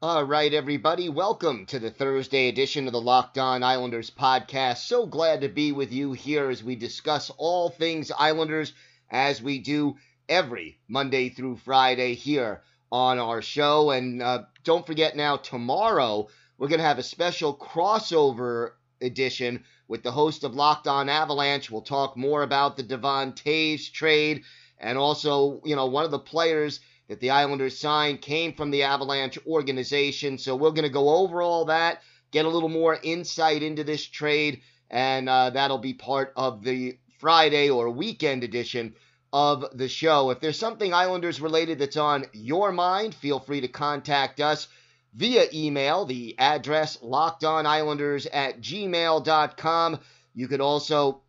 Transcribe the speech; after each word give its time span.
All 0.00 0.22
right, 0.22 0.54
everybody, 0.54 1.08
welcome 1.08 1.66
to 1.66 1.80
the 1.80 1.90
Thursday 1.90 2.46
edition 2.46 2.86
of 2.86 2.92
the 2.92 3.00
Locked 3.00 3.36
On 3.36 3.64
Islanders 3.64 4.12
podcast. 4.12 4.86
So 4.86 5.06
glad 5.06 5.40
to 5.40 5.48
be 5.48 5.72
with 5.72 5.92
you 5.92 6.12
here 6.12 6.50
as 6.50 6.62
we 6.62 6.76
discuss 6.76 7.32
all 7.36 7.68
things 7.68 8.12
Islanders 8.16 8.72
as 9.10 9.42
we 9.42 9.58
do 9.58 9.96
every 10.28 10.78
Monday 10.86 11.30
through 11.30 11.56
Friday 11.56 12.14
here 12.14 12.62
on 12.92 13.18
our 13.18 13.42
show. 13.42 13.90
And 13.90 14.22
uh, 14.22 14.44
don't 14.62 14.86
forget 14.86 15.16
now, 15.16 15.36
tomorrow 15.36 16.28
we're 16.58 16.68
going 16.68 16.78
to 16.78 16.86
have 16.86 17.00
a 17.00 17.02
special 17.02 17.56
crossover 17.56 18.74
edition 19.00 19.64
with 19.88 20.04
the 20.04 20.12
host 20.12 20.44
of 20.44 20.54
Locked 20.54 20.86
On 20.86 21.08
Avalanche. 21.08 21.72
We'll 21.72 21.82
talk 21.82 22.16
more 22.16 22.44
about 22.44 22.76
the 22.76 22.84
Devon 22.84 23.32
Toews 23.32 23.90
trade 23.90 24.44
and 24.78 24.96
also, 24.96 25.60
you 25.64 25.74
know, 25.74 25.86
one 25.86 26.04
of 26.04 26.12
the 26.12 26.20
players 26.20 26.78
that 27.08 27.20
the 27.20 27.30
Islanders 27.30 27.78
signed 27.78 28.20
came 28.20 28.52
from 28.52 28.70
the 28.70 28.82
Avalanche 28.84 29.38
organization. 29.46 30.38
So 30.38 30.54
we're 30.54 30.70
going 30.70 30.82
to 30.82 30.90
go 30.90 31.16
over 31.16 31.42
all 31.42 31.64
that, 31.66 32.02
get 32.30 32.44
a 32.44 32.48
little 32.48 32.68
more 32.68 32.98
insight 33.02 33.62
into 33.62 33.82
this 33.82 34.04
trade, 34.04 34.60
and 34.90 35.28
uh, 35.28 35.50
that'll 35.50 35.78
be 35.78 35.94
part 35.94 36.32
of 36.36 36.62
the 36.62 36.98
Friday 37.18 37.70
or 37.70 37.90
weekend 37.90 38.44
edition 38.44 38.94
of 39.32 39.64
the 39.74 39.88
show. 39.88 40.30
If 40.30 40.40
there's 40.40 40.58
something 40.58 40.94
Islanders 40.94 41.40
related 41.40 41.78
that's 41.78 41.96
on 41.96 42.26
your 42.32 42.72
mind, 42.72 43.14
feel 43.14 43.40
free 43.40 43.60
to 43.62 43.68
contact 43.68 44.40
us 44.40 44.68
via 45.14 45.46
email. 45.52 46.04
The 46.04 46.38
address 46.38 46.98
lockedonislanders 46.98 48.26
at 48.32 48.60
gmail.com. 48.60 50.00
You 50.34 50.48
could 50.48 50.60
also 50.60 51.22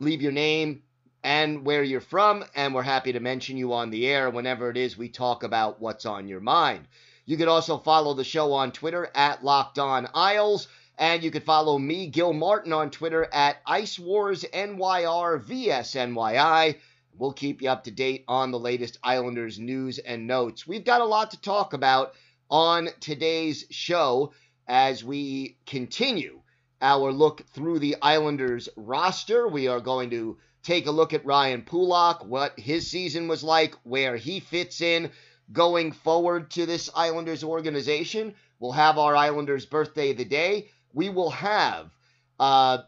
leave 0.00 0.22
your 0.22 0.32
name 0.32 0.82
and 1.24 1.64
where 1.64 1.82
you're 1.82 2.02
from, 2.02 2.44
and 2.54 2.74
we're 2.74 2.82
happy 2.82 3.14
to 3.14 3.18
mention 3.18 3.56
you 3.56 3.72
on 3.72 3.88
the 3.88 4.06
air 4.06 4.28
whenever 4.28 4.68
it 4.68 4.76
is 4.76 4.98
we 4.98 5.08
talk 5.08 5.42
about 5.42 5.80
what's 5.80 6.04
on 6.04 6.28
your 6.28 6.40
mind. 6.40 6.86
You 7.24 7.38
could 7.38 7.48
also 7.48 7.78
follow 7.78 8.12
the 8.12 8.22
show 8.22 8.52
on 8.52 8.72
Twitter 8.72 9.10
at 9.14 9.42
Locked 9.42 9.78
On 9.78 10.06
Isles, 10.12 10.68
and 10.98 11.24
you 11.24 11.30
could 11.30 11.42
follow 11.42 11.78
me, 11.78 12.08
Gil 12.08 12.34
Martin, 12.34 12.74
on 12.74 12.90
Twitter 12.90 13.26
at 13.32 13.56
Ice 13.66 13.98
Wars 13.98 14.44
NYR 14.52 15.42
VSNYI. 15.42 16.76
We'll 17.16 17.32
keep 17.32 17.62
you 17.62 17.70
up 17.70 17.84
to 17.84 17.90
date 17.90 18.24
on 18.28 18.50
the 18.50 18.58
latest 18.58 18.98
Islanders 19.02 19.58
news 19.58 19.98
and 19.98 20.26
notes. 20.26 20.66
We've 20.66 20.84
got 20.84 21.00
a 21.00 21.06
lot 21.06 21.30
to 21.30 21.40
talk 21.40 21.72
about 21.72 22.12
on 22.50 22.90
today's 23.00 23.64
show 23.70 24.34
as 24.68 25.02
we 25.02 25.56
continue 25.64 26.40
our 26.84 27.10
look 27.10 27.46
through 27.54 27.78
the 27.78 27.96
Islanders 28.02 28.68
roster. 28.76 29.48
We 29.48 29.68
are 29.68 29.80
going 29.80 30.10
to 30.10 30.36
take 30.62 30.86
a 30.86 30.90
look 30.90 31.14
at 31.14 31.24
Ryan 31.24 31.62
Pulock, 31.62 32.26
what 32.26 32.60
his 32.60 32.90
season 32.90 33.26
was 33.26 33.42
like, 33.42 33.74
where 33.84 34.16
he 34.16 34.38
fits 34.40 34.82
in 34.82 35.10
going 35.50 35.92
forward 35.92 36.50
to 36.50 36.66
this 36.66 36.90
Islanders 36.94 37.42
organization. 37.42 38.34
We'll 38.60 38.72
have 38.72 38.98
our 38.98 39.16
Islanders 39.16 39.64
birthday 39.64 40.10
of 40.10 40.18
the 40.18 40.26
day. 40.26 40.68
We 40.92 41.08
will 41.08 41.30
have 41.30 41.90
uh, 42.38 42.82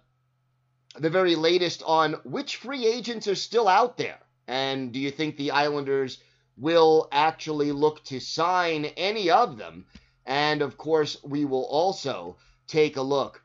the 0.99 1.11
very 1.11 1.35
latest 1.35 1.83
on 1.87 2.13
which 2.25 2.57
free 2.57 2.87
agents 2.87 3.27
are 3.29 3.35
still 3.35 3.67
out 3.67 3.97
there. 3.97 4.19
And 4.47 4.93
do 4.93 5.01
you 5.01 5.11
think 5.11 5.39
the 5.39 5.53
Islanders 5.53 6.19
will 6.59 7.09
actually 7.13 7.73
look 7.73 8.05
to 8.05 8.21
sign 8.21 8.85
any 8.85 9.31
of 9.31 9.57
them? 9.57 9.87
And 10.27 10.61
of 10.61 10.77
course, 10.77 11.17
we 11.25 11.47
will 11.47 11.65
also 11.65 12.37
take 12.67 12.99
a 12.99 13.03
look 13.03 13.43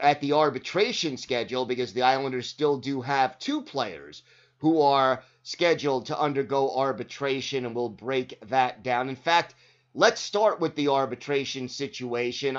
at 0.00 0.20
the 0.20 0.32
arbitration 0.32 1.16
schedule 1.16 1.64
because 1.64 1.92
the 1.92 2.02
Islanders 2.02 2.48
still 2.48 2.78
do 2.78 3.00
have 3.00 3.38
two 3.38 3.62
players 3.62 4.22
who 4.58 4.80
are 4.80 5.22
scheduled 5.42 6.06
to 6.06 6.18
undergo 6.18 6.76
arbitration, 6.76 7.64
and 7.64 7.74
we'll 7.74 7.88
break 7.88 8.38
that 8.48 8.82
down. 8.82 9.08
In 9.08 9.16
fact, 9.16 9.54
let's 9.94 10.20
start 10.20 10.60
with 10.60 10.74
the 10.74 10.88
arbitration 10.88 11.68
situation. 11.68 12.58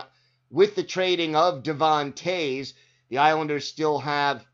With 0.49 0.75
the 0.75 0.83
trading 0.83 1.35
of 1.35 1.63
Devon 1.63 2.13
Toews, 2.13 2.73
the 3.09 3.19
Islanders 3.19 3.67
still 3.67 3.99
have 3.99 4.45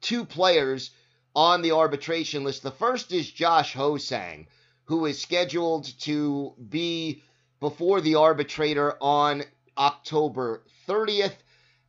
two 0.00 0.24
players 0.24 0.90
on 1.34 1.62
the 1.62 1.72
arbitration 1.72 2.44
list. 2.44 2.62
The 2.62 2.70
first 2.70 3.12
is 3.12 3.30
Josh 3.30 3.74
Ho-Sang, 3.74 4.46
who 4.84 5.06
is 5.06 5.20
scheduled 5.20 5.84
to 6.00 6.54
be 6.68 7.22
before 7.60 8.00
the 8.00 8.16
arbitrator 8.16 8.96
on 9.00 9.42
October 9.76 10.62
30th. 10.88 11.36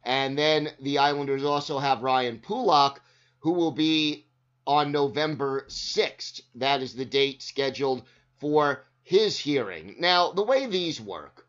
And 0.03 0.37
then 0.37 0.69
the 0.81 0.97
Islanders 0.97 1.43
also 1.43 1.79
have 1.79 2.03
Ryan 2.03 2.39
Pulock, 2.39 3.01
who 3.39 3.53
will 3.53 3.71
be 3.71 4.27
on 4.65 4.91
November 4.91 5.65
6th. 5.69 6.41
That 6.55 6.81
is 6.81 6.93
the 6.93 7.05
date 7.05 7.41
scheduled 7.41 8.03
for 8.39 8.85
his 9.03 9.37
hearing. 9.37 9.95
Now, 9.99 10.31
the 10.31 10.43
way 10.43 10.65
these 10.65 10.99
work 10.99 11.47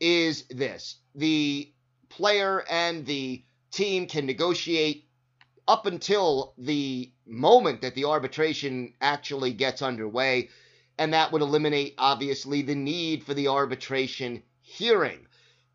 is 0.00 0.44
this 0.48 0.96
the 1.14 1.72
player 2.08 2.64
and 2.68 3.06
the 3.06 3.44
team 3.70 4.06
can 4.06 4.26
negotiate 4.26 5.08
up 5.68 5.86
until 5.86 6.54
the 6.58 7.12
moment 7.26 7.80
that 7.82 7.94
the 7.94 8.04
arbitration 8.04 8.92
actually 9.00 9.52
gets 9.52 9.80
underway, 9.80 10.48
and 10.98 11.14
that 11.14 11.32
would 11.32 11.42
eliminate, 11.42 11.94
obviously, 11.98 12.62
the 12.62 12.74
need 12.74 13.24
for 13.24 13.32
the 13.32 13.48
arbitration 13.48 14.42
hearing. 14.60 15.26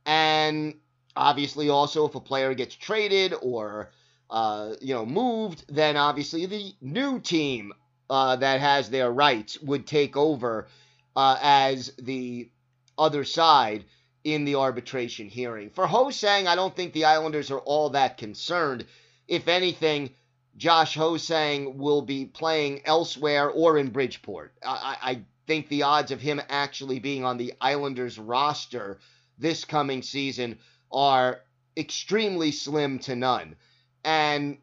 And 0.06 0.76
obviously, 1.18 1.70
also, 1.70 2.08
if 2.08 2.16
a 2.16 2.20
player 2.20 2.54
gets 2.54 2.76
traded 2.76 3.34
or 3.42 3.92
uh, 4.30 4.74
you 4.82 4.94
know 4.94 5.06
moved, 5.06 5.66
then 5.68 5.98
obviously 5.98 6.46
the 6.46 6.74
new 6.82 7.20
team 7.20 7.74
uh, 8.10 8.36
that 8.38 8.60
has 8.60 8.90
their 8.90 9.12
rights 9.12 9.60
would 9.62 9.88
take 9.88 10.16
over 10.16 10.68
uh, 11.16 11.38
as 11.42 11.92
the 11.98 12.50
other 12.98 13.24
side 13.24 13.86
in 14.24 14.46
the 14.46 14.56
arbitration 14.56 15.28
hearing. 15.30 15.70
For 15.70 15.88
Ho-Sang, 15.88 16.48
I 16.48 16.56
don't 16.56 16.76
think 16.76 16.94
the 16.94 17.06
Islanders 17.06 17.52
are 17.52 17.60
all 17.60 17.92
that 17.92 18.18
concerned. 18.18 18.86
If 19.28 19.48
anything, 19.48 20.12
Josh 20.58 20.96
Ho-Sang 20.96 21.78
will 21.78 22.02
be 22.02 22.26
playing 22.26 22.82
elsewhere 22.86 23.50
or 23.50 23.78
in 23.78 23.90
Bridgeport. 23.90 24.54
I, 24.66 24.98
I 25.02 25.22
think 25.46 25.70
the 25.70 25.84
odds 25.84 26.12
of 26.12 26.20
him 26.20 26.42
actually 26.50 27.00
being 27.00 27.24
on 27.24 27.38
the 27.38 27.54
Islanders 27.62 28.20
roster 28.20 29.00
this 29.38 29.64
coming 29.64 30.02
season 30.02 30.60
are 30.92 31.42
extremely 31.76 32.52
slim 32.52 33.00
to 33.00 33.16
none. 33.16 33.56
And 34.04 34.58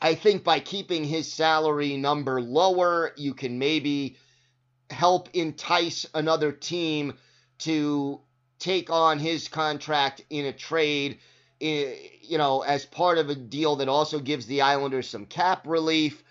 I 0.00 0.14
think 0.14 0.44
by 0.44 0.60
keeping 0.60 1.04
his 1.04 1.32
salary 1.32 1.96
number 1.96 2.40
lower, 2.40 3.12
you 3.16 3.34
can 3.34 3.58
maybe 3.58 4.16
help 4.90 5.28
entice 5.32 6.06
another 6.14 6.52
team 6.52 7.14
to 7.58 8.20
take 8.58 8.90
on 8.90 9.18
his 9.18 9.48
contract 9.48 10.22
in 10.30 10.46
a 10.46 10.52
trade 10.52 11.18
you 11.60 12.38
know, 12.38 12.62
as 12.62 12.84
part 12.84 13.18
of 13.18 13.30
a 13.30 13.34
deal 13.34 13.76
that 13.76 13.88
also 13.88 14.18
gives 14.18 14.46
the 14.46 14.62
Islanders 14.62 15.08
some 15.08 15.26
cap 15.26 15.66
relief 15.66 16.22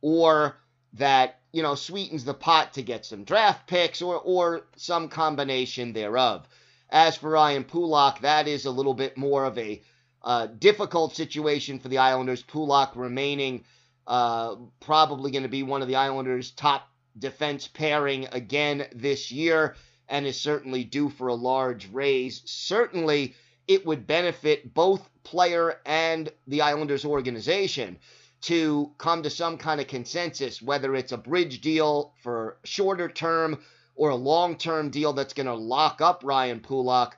or 0.00 0.56
that, 0.94 1.40
you 1.52 1.62
know, 1.62 1.74
sweetens 1.74 2.24
the 2.24 2.34
pot 2.34 2.74
to 2.74 2.82
get 2.82 3.06
some 3.06 3.24
draft 3.24 3.66
picks 3.66 4.02
or, 4.02 4.16
or 4.16 4.66
some 4.76 5.08
combination 5.08 5.92
thereof. 5.92 6.46
As 6.92 7.16
for 7.16 7.30
Ryan 7.30 7.64
Pulock, 7.64 8.20
that 8.20 8.46
is 8.46 8.66
a 8.66 8.70
little 8.70 8.92
bit 8.92 9.16
more 9.16 9.46
of 9.46 9.56
a 9.56 9.80
uh, 10.20 10.46
difficult 10.46 11.16
situation 11.16 11.78
for 11.78 11.88
the 11.88 11.96
Islanders. 11.96 12.42
Pulock 12.42 12.94
remaining 12.96 13.64
uh, 14.06 14.56
probably 14.78 15.30
going 15.30 15.44
to 15.44 15.48
be 15.48 15.62
one 15.62 15.80
of 15.80 15.88
the 15.88 15.96
Islanders' 15.96 16.50
top 16.50 16.86
defense 17.18 17.66
pairing 17.66 18.28
again 18.30 18.86
this 18.94 19.32
year. 19.32 19.74
and 20.06 20.26
is 20.26 20.38
certainly 20.38 20.84
due 20.84 21.08
for 21.08 21.28
a 21.28 21.34
large 21.34 21.88
raise. 21.90 22.42
Certainly, 22.44 23.34
it 23.66 23.86
would 23.86 24.06
benefit 24.06 24.74
both 24.74 25.08
player 25.24 25.80
and 25.86 26.30
the 26.46 26.60
Islanders 26.60 27.06
organization 27.06 27.98
to 28.42 28.92
come 28.98 29.22
to 29.22 29.30
some 29.30 29.56
kind 29.56 29.80
of 29.80 29.86
consensus, 29.86 30.60
whether 30.60 30.94
it's 30.94 31.12
a 31.12 31.16
bridge 31.16 31.62
deal 31.62 32.12
for 32.22 32.58
shorter 32.64 33.08
term 33.08 33.62
or 33.94 34.10
a 34.10 34.16
long 34.16 34.56
term 34.56 34.90
deal 34.90 35.12
that's 35.12 35.34
going 35.34 35.46
to 35.46 35.54
lock 35.54 36.00
up 36.00 36.22
Ryan 36.24 36.60
Pulock. 36.60 37.16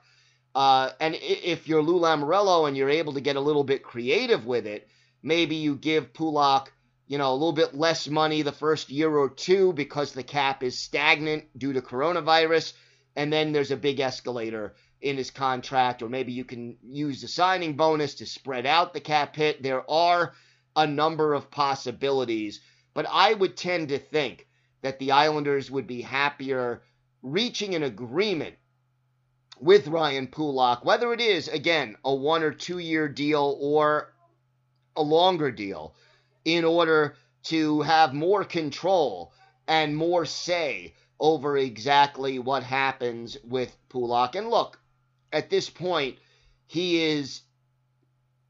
Uh, 0.53 0.91
and 0.99 1.15
if 1.21 1.67
you're 1.67 1.81
Lou 1.81 1.99
Lamoriello 1.99 2.67
and 2.67 2.77
you're 2.77 2.89
able 2.89 3.13
to 3.13 3.21
get 3.21 3.35
a 3.35 3.41
little 3.41 3.63
bit 3.63 3.83
creative 3.83 4.45
with 4.45 4.65
it, 4.65 4.87
maybe 5.21 5.55
you 5.55 5.75
give 5.75 6.13
Pulock, 6.13 6.71
you 7.07 7.17
know, 7.17 7.31
a 7.31 7.33
little 7.33 7.51
bit 7.51 7.75
less 7.75 8.07
money 8.07 8.41
the 8.41 8.51
first 8.51 8.89
year 8.89 9.13
or 9.15 9.29
two 9.29 9.73
because 9.73 10.13
the 10.13 10.23
cap 10.23 10.63
is 10.63 10.79
stagnant 10.79 11.45
due 11.57 11.73
to 11.73 11.81
coronavirus, 11.81 12.73
and 13.15 13.31
then 13.31 13.51
there's 13.51 13.71
a 13.71 13.77
big 13.77 13.99
escalator 13.99 14.75
in 15.01 15.17
his 15.17 15.29
contract, 15.29 16.01
or 16.01 16.09
maybe 16.09 16.31
you 16.31 16.45
can 16.45 16.77
use 16.81 17.21
the 17.21 17.27
signing 17.27 17.75
bonus 17.75 18.15
to 18.15 18.25
spread 18.25 18.65
out 18.65 18.93
the 18.93 19.01
cap 19.01 19.35
hit. 19.35 19.61
There 19.61 19.89
are 19.89 20.33
a 20.75 20.87
number 20.87 21.33
of 21.33 21.51
possibilities, 21.51 22.61
but 22.93 23.05
I 23.09 23.33
would 23.33 23.57
tend 23.57 23.89
to 23.89 23.99
think 23.99 24.47
that 24.85 24.99
the 24.99 25.13
Islanders 25.13 25.71
would 25.71 25.87
be 25.87 26.03
happier 26.03 26.83
reaching 27.23 27.73
an 27.73 27.81
agreement 27.81 28.53
with 29.59 29.87
Ryan 29.87 30.27
Pulock, 30.27 30.85
whether 30.85 31.11
it 31.11 31.19
is, 31.19 31.47
again, 31.47 31.95
a 32.05 32.13
one 32.13 32.43
or 32.43 32.51
two 32.51 32.77
year 32.77 33.07
deal 33.09 33.57
or 33.59 34.13
a 34.95 35.01
longer 35.01 35.49
deal, 35.49 35.95
in 36.45 36.63
order 36.63 37.15
to 37.45 37.81
have 37.81 38.13
more 38.13 38.43
control 38.43 39.33
and 39.67 39.97
more 39.97 40.23
say 40.23 40.93
over 41.19 41.57
exactly 41.57 42.37
what 42.37 42.61
happens 42.61 43.37
with 43.43 43.75
Pulock. 43.89 44.35
And 44.35 44.51
look, 44.51 44.79
at 45.33 45.49
this 45.49 45.67
point, 45.67 46.19
he 46.67 47.01
is 47.01 47.41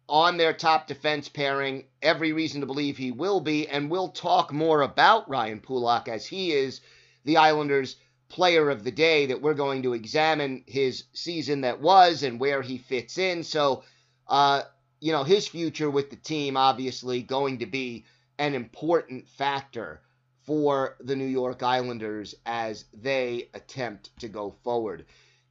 on 0.08 0.38
their 0.38 0.54
top 0.54 0.88
defense 0.88 1.30
pairing. 1.30 1.86
Every 2.02 2.32
reason 2.32 2.62
to 2.62 2.68
believe 2.68 2.98
he 2.98 3.12
will 3.12 3.40
be, 3.40 3.68
and 3.68 3.90
we'll 3.90 4.10
talk 4.10 4.54
more 4.54 4.82
about 4.82 5.30
Ryan 5.30 5.60
Pulock 5.60 6.08
as 6.08 6.26
he 6.26 6.52
is 6.52 6.82
the 7.24 7.38
Islanders' 7.38 7.96
player 8.30 8.70
of 8.70 8.84
the 8.84 8.92
day 8.92 9.28
that 9.28 9.42
we're 9.42 9.54
going 9.54 9.84
to 9.84 9.94
examine 9.94 10.64
his 10.68 11.06
season 11.14 11.62
that 11.62 11.82
was 11.82 12.24
and 12.24 12.40
where 12.40 12.62
he 12.62 12.78
fits 12.78 13.18
in. 13.18 13.44
So, 13.44 13.84
uh, 14.28 14.64
you 15.00 15.12
know, 15.12 15.24
his 15.24 15.48
future 15.48 15.90
with 15.90 16.10
the 16.10 16.16
team 16.16 16.58
obviously 16.58 17.22
going 17.22 17.60
to 17.60 17.66
be 17.66 18.06
an 18.38 18.54
important 18.54 19.28
factor 19.28 20.02
for 20.44 20.96
the 21.00 21.16
New 21.16 21.26
York 21.26 21.64
Islanders 21.64 22.36
as 22.46 22.86
they 22.94 23.50
attempt 23.54 24.12
to 24.20 24.28
go 24.28 24.56
forward. 24.64 25.06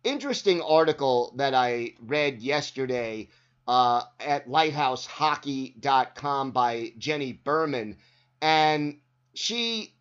Interesting 0.04 0.60
article 0.60 1.32
that 1.36 1.54
I 1.54 1.94
read 2.00 2.42
yesterday 2.42 3.28
uh, 3.66 4.02
at 4.20 4.48
lighthousehockey.com 4.48 6.50
by 6.50 6.92
Jenny 6.98 7.32
Berman. 7.32 7.96
And 8.40 8.98
she 9.34 9.94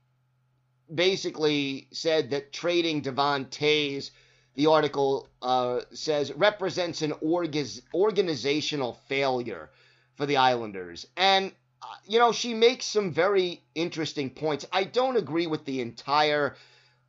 basically 0.94 1.88
said 1.92 2.32
that 2.32 2.52
trading 2.52 3.02
Devon 3.02 3.46
Toews, 3.46 4.12
the 4.56 4.68
article 4.68 5.30
uh, 5.42 5.82
says, 5.92 6.32
represents 6.34 7.02
an 7.02 7.14
org- 7.22 7.58
organizational 7.94 9.00
failure 9.08 9.70
for 10.16 10.26
the 10.26 10.38
Islanders. 10.38 11.08
And, 11.18 11.52
uh, 11.82 11.86
you 12.06 12.20
know, 12.20 12.32
she 12.32 12.54
makes 12.54 12.86
some 12.86 13.12
very 13.12 13.64
interesting 13.74 14.30
points. 14.30 14.66
I 14.72 14.84
don't 14.84 15.18
agree 15.18 15.48
with 15.48 15.66
the 15.66 15.82
entire, 15.82 16.56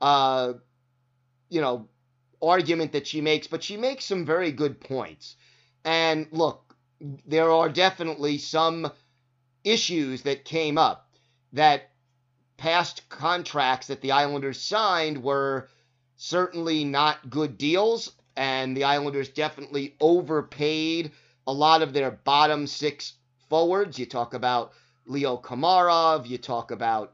uh, 0.00 0.54
you 1.50 1.60
know, 1.60 1.88
argument 2.40 2.92
that 2.92 3.06
she 3.06 3.20
makes, 3.20 3.46
but 3.46 3.62
she 3.62 3.76
makes 3.76 4.04
some 4.04 4.24
very 4.24 4.52
good 4.52 4.80
points. 4.80 5.36
And 5.84 6.26
look, 6.30 6.76
there 7.26 7.50
are 7.50 7.68
definitely 7.68 8.38
some 8.38 8.90
issues 9.62 10.22
that 10.22 10.44
came 10.44 10.78
up 10.78 11.10
that 11.52 11.90
past 12.56 13.08
contracts 13.08 13.88
that 13.88 14.00
the 14.00 14.12
Islanders 14.12 14.60
signed 14.60 15.22
were 15.22 15.68
certainly 16.16 16.84
not 16.84 17.28
good 17.28 17.58
deals, 17.58 18.12
and 18.36 18.76
the 18.76 18.84
Islanders 18.84 19.28
definitely 19.28 19.94
overpaid 20.00 21.12
a 21.46 21.52
lot 21.52 21.82
of 21.82 21.92
their 21.92 22.10
bottom 22.10 22.66
six 22.66 23.14
forwards. 23.48 23.98
You 23.98 24.06
talk 24.06 24.34
about 24.34 24.72
Leo 25.06 25.36
Komarov, 25.36 26.26
you 26.26 26.38
talk 26.38 26.70
about 26.70 27.12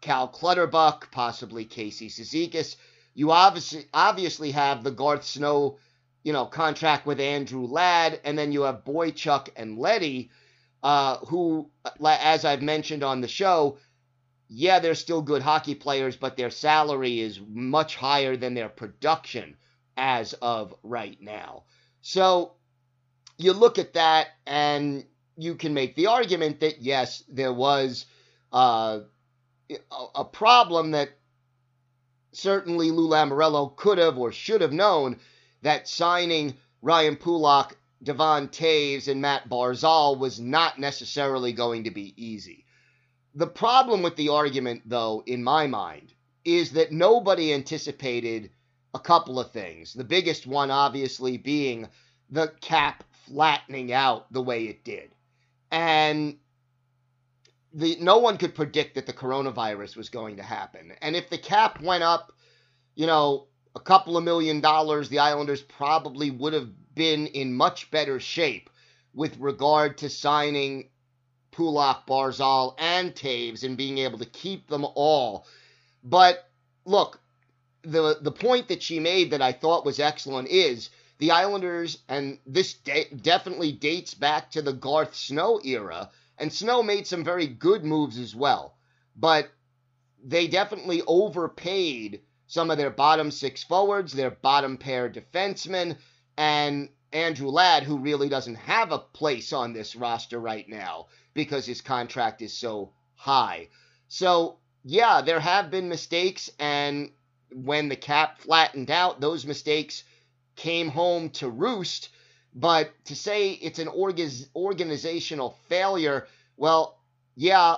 Cal 0.00 0.26
Clutterbuck, 0.26 1.10
possibly 1.12 1.64
Casey 1.64 2.08
Cizikas. 2.08 2.76
You 3.14 3.30
obviously 3.30 3.86
obviously 3.94 4.50
have 4.50 4.82
the 4.82 4.90
Garth 4.90 5.24
Snow 5.24 5.78
you 6.24 6.32
know, 6.32 6.46
contract 6.46 7.06
with 7.06 7.20
Andrew 7.20 7.66
Ladd, 7.66 8.20
and 8.24 8.38
then 8.38 8.52
you 8.52 8.62
have 8.62 8.84
Boychuk 8.84 9.48
and 9.56 9.78
Letty, 9.78 10.30
uh, 10.82 11.16
who, 11.18 11.70
as 12.04 12.44
I've 12.44 12.62
mentioned 12.62 13.02
on 13.02 13.20
the 13.20 13.28
show, 13.28 13.78
yeah, 14.48 14.78
they're 14.78 14.94
still 14.94 15.22
good 15.22 15.42
hockey 15.42 15.74
players, 15.74 16.16
but 16.16 16.36
their 16.36 16.50
salary 16.50 17.20
is 17.20 17.40
much 17.48 17.96
higher 17.96 18.36
than 18.36 18.54
their 18.54 18.68
production 18.68 19.56
as 19.96 20.34
of 20.34 20.74
right 20.82 21.20
now. 21.20 21.64
So 22.02 22.52
you 23.38 23.52
look 23.52 23.78
at 23.78 23.94
that, 23.94 24.28
and 24.46 25.04
you 25.36 25.54
can 25.54 25.74
make 25.74 25.96
the 25.96 26.06
argument 26.06 26.60
that 26.60 26.82
yes, 26.82 27.24
there 27.28 27.52
was 27.52 28.06
uh, 28.52 29.00
a 30.14 30.24
problem 30.24 30.90
that 30.92 31.08
certainly 32.32 32.90
Lou 32.90 33.08
Lamoriello 33.08 33.74
could 33.76 33.98
have 33.98 34.18
or 34.18 34.32
should 34.32 34.60
have 34.60 34.72
known 34.72 35.18
that 35.62 35.88
signing 35.88 36.54
Ryan 36.82 37.16
Pulock, 37.16 37.76
Devon 38.02 38.48
Toews, 38.48 39.08
and 39.08 39.20
Matt 39.20 39.48
Barzal 39.48 40.18
was 40.18 40.40
not 40.40 40.78
necessarily 40.78 41.52
going 41.52 41.84
to 41.84 41.90
be 41.90 42.14
easy. 42.16 42.66
The 43.34 43.46
problem 43.46 44.02
with 44.02 44.16
the 44.16 44.28
argument, 44.28 44.82
though, 44.84 45.22
in 45.26 45.42
my 45.42 45.66
mind, 45.66 46.12
is 46.44 46.72
that 46.72 46.92
nobody 46.92 47.54
anticipated 47.54 48.50
a 48.94 48.98
couple 48.98 49.40
of 49.40 49.52
things. 49.52 49.94
The 49.94 50.04
biggest 50.04 50.46
one, 50.46 50.70
obviously, 50.70 51.38
being 51.38 51.88
the 52.28 52.48
cap 52.60 53.04
flattening 53.26 53.92
out 53.92 54.30
the 54.32 54.42
way 54.42 54.64
it 54.64 54.84
did. 54.84 55.14
And 55.70 56.36
the, 57.72 57.96
no 58.00 58.18
one 58.18 58.36
could 58.36 58.54
predict 58.54 58.96
that 58.96 59.06
the 59.06 59.12
coronavirus 59.12 59.96
was 59.96 60.08
going 60.10 60.36
to 60.36 60.42
happen. 60.42 60.92
And 61.00 61.16
if 61.16 61.30
the 61.30 61.38
cap 61.38 61.80
went 61.80 62.02
up, 62.02 62.32
you 62.94 63.06
know, 63.06 63.46
a 63.74 63.80
couple 63.80 64.16
of 64.16 64.24
million 64.24 64.60
dollars, 64.60 65.08
the 65.08 65.18
Islanders 65.18 65.62
probably 65.62 66.30
would 66.30 66.52
have 66.52 66.70
been 66.94 67.26
in 67.28 67.54
much 67.54 67.90
better 67.90 68.20
shape 68.20 68.68
with 69.14 69.36
regard 69.38 69.98
to 69.98 70.10
signing 70.10 70.88
Pulock, 71.52 72.06
Barzal, 72.06 72.74
and 72.78 73.14
Toews 73.14 73.62
and 73.62 73.76
being 73.76 73.98
able 73.98 74.18
to 74.18 74.26
keep 74.26 74.68
them 74.68 74.86
all. 74.94 75.46
But 76.02 76.48
look, 76.84 77.20
the 77.82 78.18
the 78.20 78.32
point 78.32 78.68
that 78.68 78.82
she 78.82 79.00
made 79.00 79.30
that 79.30 79.42
I 79.42 79.52
thought 79.52 79.84
was 79.84 80.00
excellent 80.00 80.48
is 80.48 80.90
the 81.18 81.30
Islanders, 81.30 81.98
and 82.08 82.38
this 82.46 82.74
de- 82.74 83.08
definitely 83.14 83.72
dates 83.72 84.14
back 84.14 84.50
to 84.52 84.62
the 84.62 84.72
Garth 84.72 85.14
Snow 85.14 85.60
era, 85.64 86.10
and 86.38 86.52
Snow 86.52 86.82
made 86.82 87.06
some 87.06 87.24
very 87.24 87.46
good 87.46 87.84
moves 87.84 88.18
as 88.18 88.34
well. 88.34 88.76
But 89.14 89.50
they 90.24 90.46
definitely 90.46 91.02
overpaid 91.06 92.22
some 92.52 92.70
of 92.70 92.76
their 92.76 92.90
bottom 92.90 93.30
six 93.30 93.62
forwards, 93.62 94.12
their 94.12 94.30
bottom 94.30 94.76
pair 94.76 95.08
defensemen, 95.08 95.96
and 96.36 96.90
Andrew 97.10 97.48
Ladd, 97.48 97.82
who 97.82 97.96
really 97.96 98.28
doesn't 98.28 98.56
have 98.56 98.92
a 98.92 98.98
place 98.98 99.54
on 99.54 99.72
this 99.72 99.96
roster 99.96 100.38
right 100.38 100.68
now 100.68 101.06
because 101.32 101.64
his 101.64 101.80
contract 101.80 102.42
is 102.42 102.52
so 102.52 102.92
high. 103.14 103.68
So, 104.08 104.58
yeah, 104.84 105.22
there 105.22 105.40
have 105.40 105.70
been 105.70 105.88
mistakes, 105.88 106.50
and 106.58 107.12
when 107.54 107.88
the 107.88 107.96
cap 107.96 108.38
flattened 108.42 108.90
out, 108.90 109.18
those 109.18 109.46
mistakes 109.46 110.04
came 110.54 110.88
home 110.90 111.30
to 111.30 111.48
roost. 111.48 112.10
But 112.54 112.92
to 113.06 113.16
say 113.16 113.52
it's 113.52 113.78
an 113.78 113.88
organizational 113.88 115.56
failure, 115.70 116.26
well, 116.58 116.98
yeah, 117.34 117.76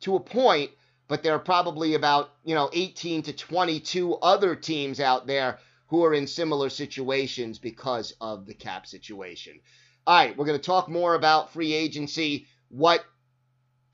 to 0.00 0.16
a 0.16 0.20
point, 0.20 0.72
but 1.10 1.24
there 1.24 1.34
are 1.34 1.40
probably 1.40 1.94
about, 1.94 2.30
you 2.44 2.54
know, 2.54 2.70
18 2.72 3.22
to 3.22 3.32
22 3.32 4.14
other 4.14 4.54
teams 4.54 5.00
out 5.00 5.26
there 5.26 5.58
who 5.88 6.04
are 6.04 6.14
in 6.14 6.28
similar 6.28 6.70
situations 6.70 7.58
because 7.58 8.14
of 8.20 8.46
the 8.46 8.54
cap 8.54 8.86
situation. 8.86 9.58
All 10.06 10.16
right, 10.16 10.36
we're 10.36 10.44
going 10.44 10.58
to 10.58 10.64
talk 10.64 10.88
more 10.88 11.16
about 11.16 11.52
free 11.52 11.72
agency, 11.72 12.46
what 12.68 13.04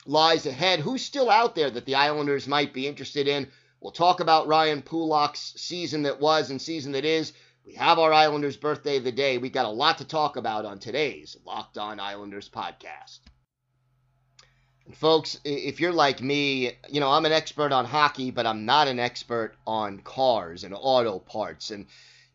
lies 0.05 0.45
ahead, 0.45 0.81
who's 0.81 1.03
still 1.03 1.31
out 1.31 1.55
there 1.55 1.71
that 1.71 1.87
the 1.87 1.95
Islanders 1.95 2.47
might 2.47 2.75
be 2.75 2.87
interested 2.87 3.27
in. 3.27 3.49
We'll 3.81 3.93
talk 3.93 4.21
about 4.21 4.47
Ryan 4.47 4.83
Pulock's 4.83 5.55
season 5.57 6.03
that 6.03 6.21
was 6.21 6.51
and 6.51 6.61
season 6.61 6.93
that 6.93 7.07
is. 7.07 7.33
We 7.65 7.73
have 7.77 7.99
our 7.99 8.13
Islanders 8.13 8.59
birthday 8.59 8.99
of 8.99 9.05
the 9.05 9.11
day. 9.11 9.39
We 9.39 9.49
got 9.49 9.65
a 9.65 9.71
lot 9.71 9.99
to 9.99 10.05
talk 10.05 10.37
about 10.37 10.67
on 10.67 10.81
today's 10.81 11.35
Locked 11.47 11.79
On 11.79 11.99
Islanders 11.99 12.51
podcast. 12.51 13.21
Folks, 14.93 15.41
if 15.45 15.81
you're 15.81 15.93
like 15.93 16.23
me, 16.23 16.73
you 16.89 17.01
know, 17.01 17.11
I'm 17.11 17.25
an 17.25 17.33
expert 17.33 17.73
on 17.73 17.85
hockey, 17.85 18.31
but 18.31 18.47
I'm 18.47 18.65
not 18.67 18.87
an 18.87 19.01
expert 19.01 19.57
on 19.67 19.99
cars 19.99 20.63
and 20.63 20.75
auto 20.77 21.19
parts. 21.19 21.71
And 21.71 21.87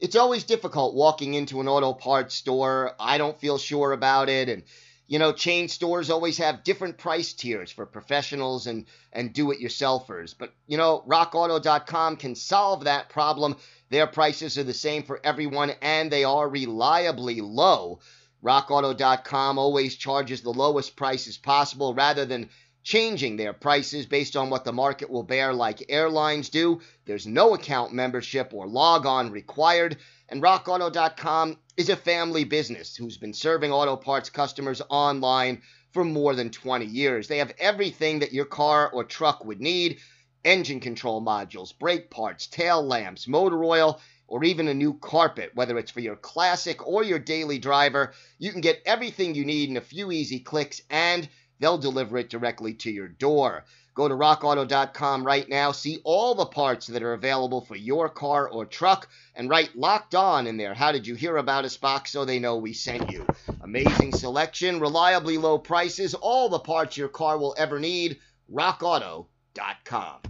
it's 0.01 0.17
always 0.17 0.43
difficult 0.43 0.93
walking 0.93 1.33
into 1.33 1.61
an 1.61 1.69
auto 1.69 1.93
parts 1.93 2.35
store. 2.35 2.93
I 2.99 3.17
don't 3.17 3.39
feel 3.39 3.57
sure 3.57 3.93
about 3.93 4.27
it. 4.27 4.49
And, 4.49 4.63
you 5.07 5.17
know, 5.17 5.31
chain 5.31 5.69
stores 5.69 6.09
always 6.09 6.39
have 6.39 6.65
different 6.65 6.97
price 6.97 7.31
tiers 7.33 7.71
for 7.71 7.85
professionals 7.85 8.67
and, 8.67 8.85
and 9.13 9.31
do 9.31 9.51
it 9.51 9.61
yourselfers. 9.61 10.35
But, 10.37 10.53
you 10.67 10.77
know, 10.77 11.03
rockauto.com 11.07 12.17
can 12.17 12.35
solve 12.35 12.83
that 12.83 13.09
problem. 13.09 13.55
Their 13.89 14.07
prices 14.07 14.57
are 14.57 14.63
the 14.63 14.73
same 14.73 15.03
for 15.03 15.21
everyone 15.23 15.71
and 15.81 16.11
they 16.11 16.25
are 16.25 16.49
reliably 16.49 17.39
low. 17.39 17.99
RockAuto.com 18.43 19.57
always 19.59 19.95
charges 19.95 20.41
the 20.41 20.53
lowest 20.53 20.95
prices 20.95 21.37
possible 21.37 21.93
rather 21.93 22.25
than 22.25 22.49
changing 22.83 23.37
their 23.37 23.53
prices 23.53 24.07
based 24.07 24.35
on 24.35 24.49
what 24.49 24.65
the 24.65 24.73
market 24.73 25.09
will 25.09 25.23
bear, 25.23 25.53
like 25.53 25.85
airlines 25.89 26.49
do. 26.49 26.81
There's 27.05 27.27
no 27.27 27.53
account 27.53 27.93
membership 27.93 28.53
or 28.53 28.67
log 28.67 29.05
on 29.05 29.31
required. 29.31 29.97
And 30.29 30.41
RockAuto.com 30.41 31.57
is 31.77 31.89
a 31.89 31.95
family 31.95 32.43
business 32.43 32.95
who's 32.95 33.17
been 33.17 33.33
serving 33.33 33.71
auto 33.71 33.95
parts 33.95 34.29
customers 34.29 34.81
online 34.89 35.61
for 35.91 36.03
more 36.03 36.33
than 36.33 36.49
20 36.49 36.85
years. 36.85 37.27
They 37.27 37.37
have 37.37 37.53
everything 37.59 38.19
that 38.19 38.33
your 38.33 38.45
car 38.45 38.89
or 38.91 39.03
truck 39.03 39.45
would 39.45 39.61
need 39.61 39.99
engine 40.43 40.79
control 40.79 41.21
modules, 41.21 41.77
brake 41.77 42.09
parts, 42.09 42.47
tail 42.47 42.81
lamps, 42.83 43.27
motor 43.27 43.63
oil 43.63 44.01
or 44.31 44.45
even 44.45 44.69
a 44.69 44.73
new 44.73 44.93
carpet, 44.93 45.51
whether 45.55 45.77
it's 45.77 45.91
for 45.91 45.99
your 45.99 46.15
classic 46.15 46.87
or 46.87 47.03
your 47.03 47.19
daily 47.19 47.59
driver. 47.59 48.13
You 48.39 48.53
can 48.53 48.61
get 48.61 48.81
everything 48.85 49.35
you 49.35 49.43
need 49.43 49.69
in 49.69 49.75
a 49.75 49.81
few 49.81 50.09
easy 50.09 50.39
clicks 50.39 50.81
and 50.89 51.27
they'll 51.59 51.77
deliver 51.77 52.17
it 52.17 52.29
directly 52.29 52.73
to 52.75 52.89
your 52.89 53.09
door. 53.09 53.65
Go 53.93 54.07
to 54.07 54.15
rockauto.com 54.15 55.25
right 55.25 55.49
now, 55.49 55.73
see 55.73 55.99
all 56.05 56.33
the 56.33 56.45
parts 56.45 56.87
that 56.87 57.03
are 57.03 57.11
available 57.11 57.59
for 57.65 57.75
your 57.75 58.07
car 58.07 58.47
or 58.47 58.65
truck, 58.65 59.09
and 59.35 59.49
write 59.49 59.77
locked 59.77 60.15
on 60.15 60.47
in 60.47 60.55
there. 60.55 60.73
How 60.73 60.93
did 60.93 61.05
you 61.05 61.15
hear 61.15 61.35
about 61.35 61.65
us 61.65 61.75
box 61.75 62.11
so 62.11 62.23
they 62.23 62.39
know 62.39 62.55
we 62.55 62.71
sent 62.71 63.11
you? 63.11 63.27
Amazing 63.61 64.13
selection, 64.13 64.79
reliably 64.79 65.37
low 65.37 65.59
prices, 65.59 66.13
all 66.13 66.47
the 66.47 66.59
parts 66.59 66.95
your 66.95 67.09
car 67.09 67.37
will 67.37 67.53
ever 67.57 67.81
need. 67.81 68.17
rockauto.com. 68.49 70.21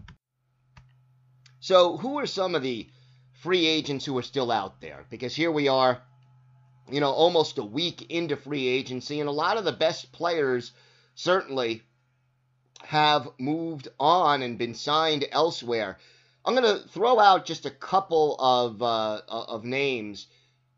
So, 1.59 1.97
who 1.97 2.17
are 2.17 2.25
some 2.25 2.55
of 2.55 2.63
the 2.63 2.89
free 3.41 3.65
agents 3.65 4.05
who 4.05 4.17
are 4.17 4.23
still 4.23 4.51
out 4.51 4.79
there 4.81 5.05
because 5.09 5.35
here 5.35 5.51
we 5.51 5.67
are, 5.67 6.01
you 6.91 6.99
know, 6.99 7.11
almost 7.11 7.57
a 7.57 7.63
week 7.63 8.11
into 8.11 8.35
free 8.35 8.67
agency, 8.67 9.19
and 9.19 9.27
a 9.27 9.33
lot 9.33 9.57
of 9.57 9.65
the 9.65 9.71
best 9.71 10.11
players 10.11 10.71
certainly 11.15 11.81
have 12.83 13.27
moved 13.39 13.87
on 13.99 14.43
and 14.43 14.59
been 14.59 14.75
signed 14.75 15.25
elsewhere. 15.31 15.97
I'm 16.45 16.55
going 16.55 16.81
to 16.81 16.87
throw 16.89 17.19
out 17.19 17.45
just 17.45 17.65
a 17.65 17.71
couple 17.71 18.35
of 18.39 18.81
uh, 18.81 19.21
of 19.27 19.63
names, 19.63 20.27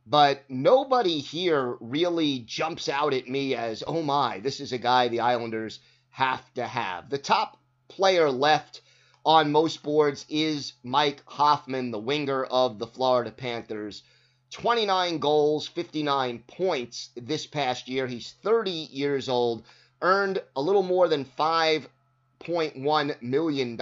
but 0.05 0.43
nobody 0.49 1.19
here 1.19 1.75
really 1.81 2.39
jumps 2.39 2.87
out 2.87 3.13
at 3.13 3.27
me 3.27 3.55
as, 3.55 3.83
oh 3.85 4.01
my, 4.01 4.39
this 4.39 4.61
is 4.61 4.71
a 4.71 4.77
guy 4.77 5.07
the 5.07 5.21
Islanders 5.21 5.79
have 6.09 6.53
to 6.53 6.65
have. 6.65 7.09
The 7.09 7.17
top 7.17 7.57
player 7.89 8.29
left 8.29 8.81
on 9.25 9.51
most 9.51 9.83
boards 9.83 10.25
is 10.29 10.73
Mike 10.83 11.21
Hoffman, 11.25 11.91
the 11.91 11.99
winger 11.99 12.43
of 12.43 12.79
the 12.79 12.87
Florida 12.87 13.31
Panthers. 13.31 14.03
29 14.51 15.17
goals, 15.19 15.67
59 15.67 16.43
points 16.47 17.09
this 17.15 17.47
past 17.47 17.87
year. 17.87 18.05
He's 18.05 18.33
30 18.43 18.69
years 18.69 19.29
old, 19.29 19.63
earned 20.01 20.43
a 20.55 20.61
little 20.61 20.83
more 20.83 21.07
than 21.07 21.25
$5.1 21.25 23.21
million 23.21 23.77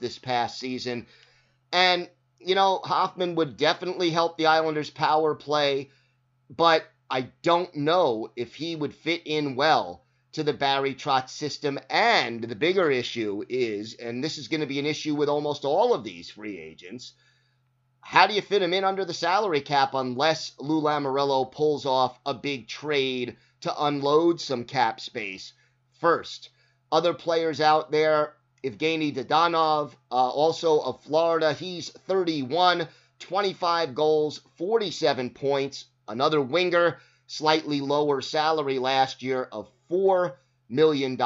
this 0.00 0.18
past 0.18 0.58
season. 0.58 1.06
And, 1.72 2.08
you 2.40 2.54
know, 2.54 2.80
Hoffman 2.82 3.34
would 3.36 3.56
definitely 3.56 4.10
help 4.10 4.36
the 4.36 4.46
Islanders' 4.46 4.90
power 4.90 5.34
play, 5.34 5.90
but 6.48 6.84
I 7.08 7.28
don't 7.42 7.74
know 7.76 8.32
if 8.34 8.54
he 8.54 8.74
would 8.74 8.94
fit 8.94 9.22
in 9.26 9.54
well 9.54 10.05
to 10.36 10.42
the 10.42 10.52
Barry 10.52 10.94
Trotz 10.94 11.30
system. 11.30 11.78
And 11.88 12.44
the 12.44 12.54
bigger 12.54 12.90
issue 12.90 13.42
is, 13.48 13.94
and 13.94 14.22
this 14.22 14.36
is 14.36 14.48
going 14.48 14.60
to 14.60 14.66
be 14.66 14.78
an 14.78 14.84
issue 14.84 15.14
with 15.14 15.30
almost 15.30 15.64
all 15.64 15.94
of 15.94 16.04
these 16.04 16.28
free 16.28 16.58
agents, 16.58 17.14
how 18.02 18.26
do 18.26 18.34
you 18.34 18.42
fit 18.42 18.60
him 18.60 18.74
in 18.74 18.84
under 18.84 19.06
the 19.06 19.14
salary 19.14 19.62
cap 19.62 19.94
unless 19.94 20.52
Lou 20.58 20.82
Lamoriello 20.82 21.50
pulls 21.50 21.86
off 21.86 22.20
a 22.26 22.34
big 22.34 22.68
trade 22.68 23.38
to 23.62 23.84
unload 23.84 24.38
some 24.38 24.64
cap 24.64 25.00
space 25.00 25.54
first? 26.00 26.50
Other 26.92 27.14
players 27.14 27.62
out 27.62 27.90
there, 27.90 28.34
Evgeny 28.62 29.14
Dadonov, 29.14 29.92
uh, 30.12 30.14
also 30.14 30.80
of 30.80 31.02
Florida, 31.02 31.54
he's 31.54 31.88
31, 31.88 32.86
25 33.20 33.94
goals, 33.94 34.42
47 34.58 35.30
points. 35.30 35.86
Another 36.06 36.42
winger, 36.42 36.98
slightly 37.26 37.80
lower 37.80 38.20
salary 38.20 38.78
last 38.78 39.22
year 39.22 39.48
of 39.50 39.70
$4 39.90 40.34
million. 40.68 41.16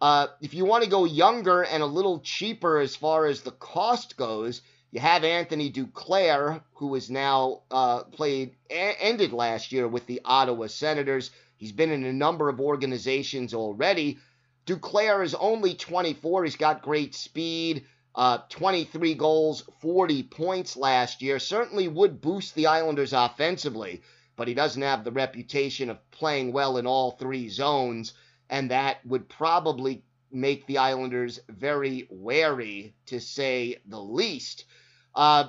Uh, 0.00 0.26
if 0.40 0.54
you 0.54 0.64
want 0.64 0.84
to 0.84 0.90
go 0.90 1.04
younger 1.04 1.62
and 1.62 1.82
a 1.82 1.86
little 1.86 2.20
cheaper 2.20 2.78
as 2.78 2.94
far 2.94 3.26
as 3.26 3.42
the 3.42 3.50
cost 3.50 4.16
goes, 4.16 4.62
you 4.90 5.00
have 5.00 5.24
Anthony 5.24 5.70
Duclair, 5.70 6.62
who 6.74 6.94
is 6.94 7.10
now 7.10 7.62
uh, 7.70 8.04
played 8.04 8.54
a- 8.70 8.96
ended 9.02 9.32
last 9.32 9.72
year 9.72 9.86
with 9.86 10.06
the 10.06 10.20
Ottawa 10.24 10.68
Senators. 10.68 11.30
He's 11.56 11.72
been 11.72 11.90
in 11.90 12.04
a 12.04 12.12
number 12.12 12.48
of 12.48 12.60
organizations 12.60 13.52
already. 13.52 14.18
Duclair 14.66 15.24
is 15.24 15.34
only 15.34 15.74
24. 15.74 16.44
He's 16.44 16.56
got 16.56 16.82
great 16.82 17.14
speed. 17.14 17.84
Uh, 18.14 18.38
23 18.48 19.14
goals, 19.14 19.62
40 19.80 20.22
points 20.24 20.76
last 20.76 21.22
year. 21.22 21.38
Certainly 21.38 21.88
would 21.88 22.20
boost 22.20 22.54
the 22.54 22.66
Islanders 22.66 23.12
offensively 23.12 24.02
but 24.38 24.46
he 24.46 24.54
doesn't 24.54 24.82
have 24.82 25.02
the 25.02 25.10
reputation 25.10 25.90
of 25.90 26.10
playing 26.12 26.52
well 26.52 26.78
in 26.78 26.86
all 26.86 27.10
three 27.10 27.48
zones, 27.48 28.14
and 28.48 28.70
that 28.70 29.04
would 29.04 29.28
probably 29.28 30.04
make 30.30 30.64
the 30.66 30.78
Islanders 30.78 31.40
very 31.48 32.06
wary, 32.08 32.94
to 33.06 33.18
say 33.18 33.78
the 33.84 34.00
least. 34.00 34.64
Uh, 35.12 35.48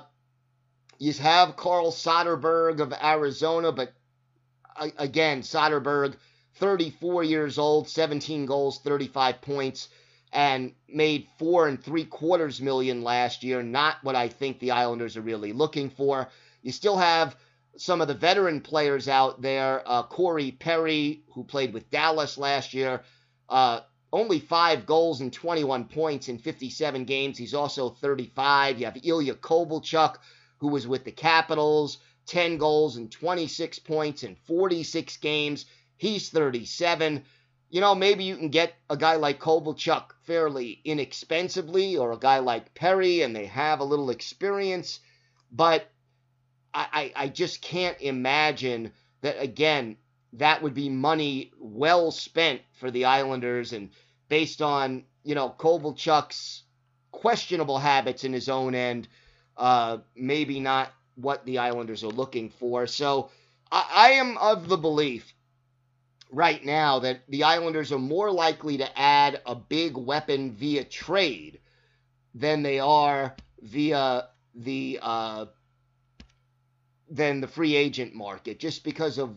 you 0.98 1.12
have 1.12 1.56
Carl 1.56 1.92
Soderberg 1.92 2.80
of 2.80 2.92
Arizona, 2.92 3.70
but 3.70 3.92
uh, 4.74 4.88
again, 4.98 5.42
Soderberg, 5.42 6.16
34 6.56 7.22
years 7.22 7.58
old, 7.58 7.88
17 7.88 8.44
goals, 8.44 8.80
35 8.80 9.40
points, 9.40 9.88
and 10.32 10.74
made 10.88 11.28
four 11.38 11.68
and 11.68 11.80
three 11.82 12.06
quarters 12.06 12.60
million 12.60 13.04
last 13.04 13.44
year. 13.44 13.62
Not 13.62 14.02
what 14.02 14.16
I 14.16 14.26
think 14.26 14.58
the 14.58 14.72
Islanders 14.72 15.16
are 15.16 15.22
really 15.22 15.52
looking 15.52 15.90
for. 15.90 16.28
You 16.62 16.72
still 16.72 16.98
have 16.98 17.36
some 17.80 18.02
of 18.02 18.08
the 18.08 18.14
veteran 18.14 18.60
players 18.60 19.08
out 19.08 19.40
there. 19.40 19.82
Uh, 19.86 20.02
Corey 20.02 20.50
Perry, 20.50 21.22
who 21.32 21.42
played 21.42 21.72
with 21.72 21.90
Dallas 21.90 22.36
last 22.36 22.74
year, 22.74 23.02
uh, 23.48 23.80
only 24.12 24.38
five 24.38 24.84
goals 24.84 25.22
and 25.22 25.32
21 25.32 25.86
points 25.86 26.28
in 26.28 26.36
57 26.36 27.06
games. 27.06 27.38
He's 27.38 27.54
also 27.54 27.88
35. 27.88 28.78
You 28.78 28.84
have 28.84 28.98
Ilya 29.02 29.36
Kovalchuk, 29.36 30.16
who 30.58 30.68
was 30.68 30.86
with 30.86 31.04
the 31.04 31.10
Capitals, 31.10 31.96
10 32.26 32.58
goals 32.58 32.98
and 32.98 33.10
26 33.10 33.78
points 33.78 34.24
in 34.24 34.36
46 34.36 35.16
games. 35.16 35.64
He's 35.96 36.28
37. 36.28 37.24
You 37.70 37.80
know, 37.80 37.94
maybe 37.94 38.24
you 38.24 38.36
can 38.36 38.50
get 38.50 38.74
a 38.90 38.96
guy 38.98 39.16
like 39.16 39.40
Kovalchuk 39.40 40.10
fairly 40.24 40.82
inexpensively, 40.84 41.96
or 41.96 42.12
a 42.12 42.18
guy 42.18 42.40
like 42.40 42.74
Perry, 42.74 43.22
and 43.22 43.34
they 43.34 43.46
have 43.46 43.80
a 43.80 43.84
little 43.84 44.10
experience. 44.10 45.00
But 45.50 45.90
I, 46.72 47.12
I, 47.16 47.28
just 47.28 47.62
can't 47.62 48.00
imagine 48.00 48.92
that 49.22 49.40
again 49.40 49.96
that 50.34 50.62
would 50.62 50.74
be 50.74 50.88
money 50.88 51.52
well 51.58 52.10
spent 52.10 52.60
for 52.78 52.90
the 52.90 53.06
Islanders 53.06 53.72
and 53.72 53.90
based 54.28 54.62
on 54.62 55.04
you 55.24 55.34
know 55.34 55.54
Kovalchuk's 55.58 56.62
questionable 57.10 57.78
habits 57.78 58.24
in 58.24 58.32
his 58.32 58.48
own 58.48 58.74
end, 58.74 59.08
uh, 59.56 59.98
maybe 60.14 60.60
not 60.60 60.92
what 61.16 61.44
the 61.44 61.58
Islanders 61.58 62.04
are 62.04 62.08
looking 62.08 62.50
for. 62.50 62.86
So 62.86 63.30
I, 63.70 63.90
I 63.92 64.10
am 64.12 64.38
of 64.38 64.68
the 64.68 64.78
belief 64.78 65.34
right 66.30 66.64
now 66.64 67.00
that 67.00 67.22
the 67.28 67.44
Islanders 67.44 67.92
are 67.92 67.98
more 67.98 68.30
likely 68.30 68.78
to 68.78 68.98
add 68.98 69.40
a 69.44 69.54
big 69.54 69.96
weapon 69.96 70.52
via 70.52 70.84
trade 70.84 71.60
than 72.34 72.62
they 72.62 72.78
are 72.78 73.34
via 73.60 74.28
the 74.54 74.98
uh, 75.02 75.46
than 77.10 77.40
the 77.40 77.48
free 77.48 77.74
agent 77.74 78.14
market 78.14 78.60
just 78.60 78.84
because 78.84 79.18
of 79.18 79.34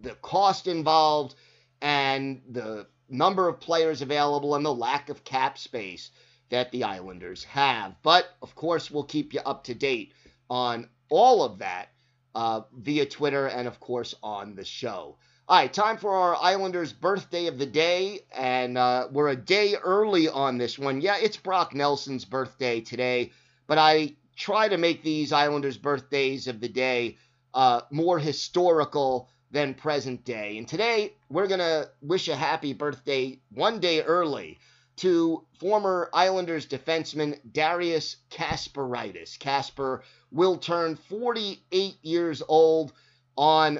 the 0.00 0.14
cost 0.16 0.66
involved 0.66 1.34
and 1.80 2.42
the 2.50 2.86
number 3.08 3.48
of 3.48 3.60
players 3.60 4.02
available 4.02 4.54
and 4.54 4.64
the 4.64 4.74
lack 4.74 5.10
of 5.10 5.22
cap 5.24 5.58
space 5.58 6.10
that 6.48 6.72
the 6.72 6.84
Islanders 6.84 7.44
have. 7.44 7.94
But 8.02 8.26
of 8.40 8.54
course, 8.54 8.90
we'll 8.90 9.04
keep 9.04 9.34
you 9.34 9.40
up 9.40 9.64
to 9.64 9.74
date 9.74 10.14
on 10.48 10.88
all 11.10 11.42
of 11.44 11.58
that 11.58 11.88
uh, 12.34 12.62
via 12.74 13.06
Twitter 13.06 13.46
and, 13.46 13.68
of 13.68 13.78
course, 13.80 14.14
on 14.22 14.54
the 14.54 14.64
show. 14.64 15.18
All 15.48 15.58
right, 15.58 15.72
time 15.72 15.98
for 15.98 16.14
our 16.14 16.36
Islanders' 16.36 16.92
birthday 16.92 17.46
of 17.46 17.58
the 17.58 17.66
day, 17.66 18.20
and 18.34 18.78
uh, 18.78 19.08
we're 19.10 19.28
a 19.28 19.36
day 19.36 19.74
early 19.74 20.28
on 20.28 20.56
this 20.56 20.78
one. 20.78 21.00
Yeah, 21.00 21.16
it's 21.20 21.36
Brock 21.36 21.74
Nelson's 21.74 22.24
birthday 22.24 22.80
today, 22.80 23.32
but 23.66 23.76
I 23.76 24.14
try 24.42 24.66
to 24.66 24.76
make 24.76 25.04
these 25.04 25.32
Islanders' 25.32 25.78
birthdays 25.78 26.48
of 26.48 26.58
the 26.58 26.68
day 26.68 27.16
uh, 27.54 27.82
more 27.92 28.18
historical 28.18 29.28
than 29.52 29.72
present 29.72 30.24
day. 30.24 30.58
And 30.58 30.66
today, 30.66 31.14
we're 31.30 31.46
going 31.46 31.60
to 31.60 31.88
wish 32.00 32.26
a 32.26 32.34
happy 32.34 32.72
birthday 32.72 33.38
one 33.54 33.78
day 33.78 34.02
early 34.02 34.58
to 34.96 35.44
former 35.60 36.10
Islanders 36.12 36.66
defenseman 36.66 37.38
Darius 37.52 38.16
Kasparaitis. 38.30 39.38
Kasper 39.38 40.02
will 40.32 40.56
turn 40.56 40.96
48 40.96 41.94
years 42.02 42.42
old 42.48 42.92
on 43.36 43.78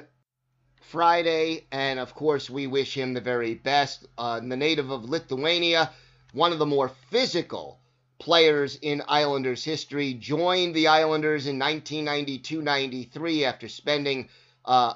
Friday, 0.79 1.67
and 1.73 1.99
of 1.99 2.15
course, 2.15 2.49
we 2.49 2.67
wish 2.67 2.95
him 2.95 3.13
the 3.13 3.21
very 3.21 3.53
best. 3.53 4.07
Uh, 4.17 4.39
the 4.39 4.55
native 4.55 4.91
of 4.91 5.09
Lithuania, 5.09 5.91
one 6.31 6.53
of 6.53 6.59
the 6.59 6.65
more 6.65 6.89
physical 7.09 7.81
players 8.23 8.77
in 8.81 9.03
Islanders 9.05 9.65
history, 9.65 10.13
joined 10.13 10.73
the 10.73 10.87
Islanders 10.87 11.45
in 11.45 11.59
1992 11.59 12.61
93 12.61 13.43
after 13.43 13.67
spending 13.67 14.29
uh, 14.63 14.93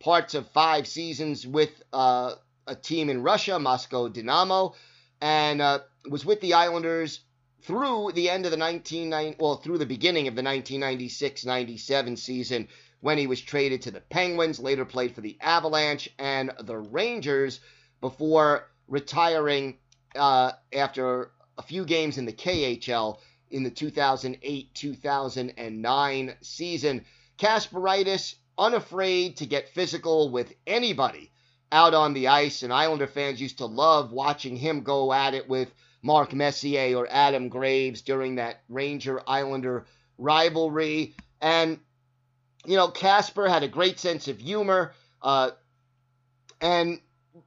parts 0.00 0.32
of 0.32 0.50
five 0.52 0.86
seasons 0.86 1.46
with 1.46 1.82
uh, 1.92 2.32
a 2.66 2.74
team 2.74 3.10
in 3.10 3.22
Russia, 3.22 3.58
Moscow 3.58 4.08
Dynamo, 4.08 4.74
and 5.20 5.60
uh, 5.60 5.80
was 6.08 6.24
with 6.24 6.40
the 6.40 6.54
Islanders 6.54 7.20
through 7.60 8.12
the 8.14 8.30
end 8.30 8.46
of 8.46 8.50
the 8.50 8.58
1990 8.58 9.36
well 9.38 9.58
through 9.58 9.76
the 9.76 9.84
beginning 9.84 10.26
of 10.26 10.34
the 10.34 10.42
1996-97 10.42 12.16
season 12.16 12.68
when 13.00 13.18
he 13.18 13.26
was 13.26 13.42
traded 13.42 13.82
to 13.82 13.90
the 13.90 14.00
Penguins, 14.00 14.58
later 14.58 14.86
played 14.86 15.14
for 15.14 15.20
the 15.20 15.36
Avalanche 15.42 16.08
and 16.18 16.50
the 16.60 16.78
Rangers 16.78 17.60
before 18.00 18.70
retiring 18.88 19.76
uh, 20.16 20.52
after 20.72 21.32
a 21.58 21.62
few 21.62 21.84
games 21.84 22.18
in 22.18 22.24
the 22.24 22.32
KHL 22.32 23.18
in 23.50 23.62
the 23.62 23.70
2008-2009 23.70 26.34
season. 26.40 27.04
Kasparaitis 27.38 28.34
unafraid 28.58 29.36
to 29.38 29.46
get 29.46 29.70
physical 29.70 30.30
with 30.30 30.52
anybody 30.66 31.30
out 31.70 31.94
on 31.94 32.12
the 32.12 32.28
ice, 32.28 32.62
and 32.62 32.72
Islander 32.72 33.06
fans 33.06 33.40
used 33.40 33.58
to 33.58 33.66
love 33.66 34.12
watching 34.12 34.56
him 34.56 34.82
go 34.82 35.12
at 35.12 35.34
it 35.34 35.48
with 35.48 35.72
Mark 36.02 36.34
Messier 36.34 36.96
or 36.96 37.06
Adam 37.10 37.48
Graves 37.48 38.02
during 38.02 38.36
that 38.36 38.62
Ranger 38.68 39.22
Islander 39.26 39.86
rivalry. 40.18 41.14
And 41.40 41.78
you 42.64 42.76
know, 42.76 42.88
Kasper 42.88 43.48
had 43.48 43.62
a 43.62 43.68
great 43.68 43.98
sense 43.98 44.28
of 44.28 44.38
humor 44.38 44.92
uh, 45.20 45.50
and 46.60 47.00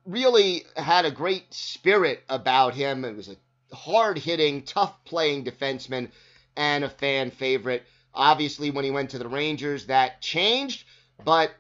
really 0.06 0.64
had 0.76 1.06
a 1.06 1.12
great 1.12 1.54
spirit 1.54 2.24
about 2.28 2.74
him. 2.74 3.06
It 3.06 3.16
was 3.16 3.30
a 3.30 3.38
hard 3.74 4.18
hitting, 4.18 4.64
tough 4.64 5.04
playing 5.06 5.46
defenseman 5.46 6.10
and 6.56 6.84
a 6.84 6.90
fan 6.90 7.32
favorite. 7.32 7.84
Obviously, 8.14 8.72
when 8.72 8.86
he 8.86 8.92
went 8.92 9.10
to 9.12 9.20
the 9.20 9.28
Rangers, 9.28 9.88
that 9.88 10.22
changed, 10.22 10.86
but 11.24 11.52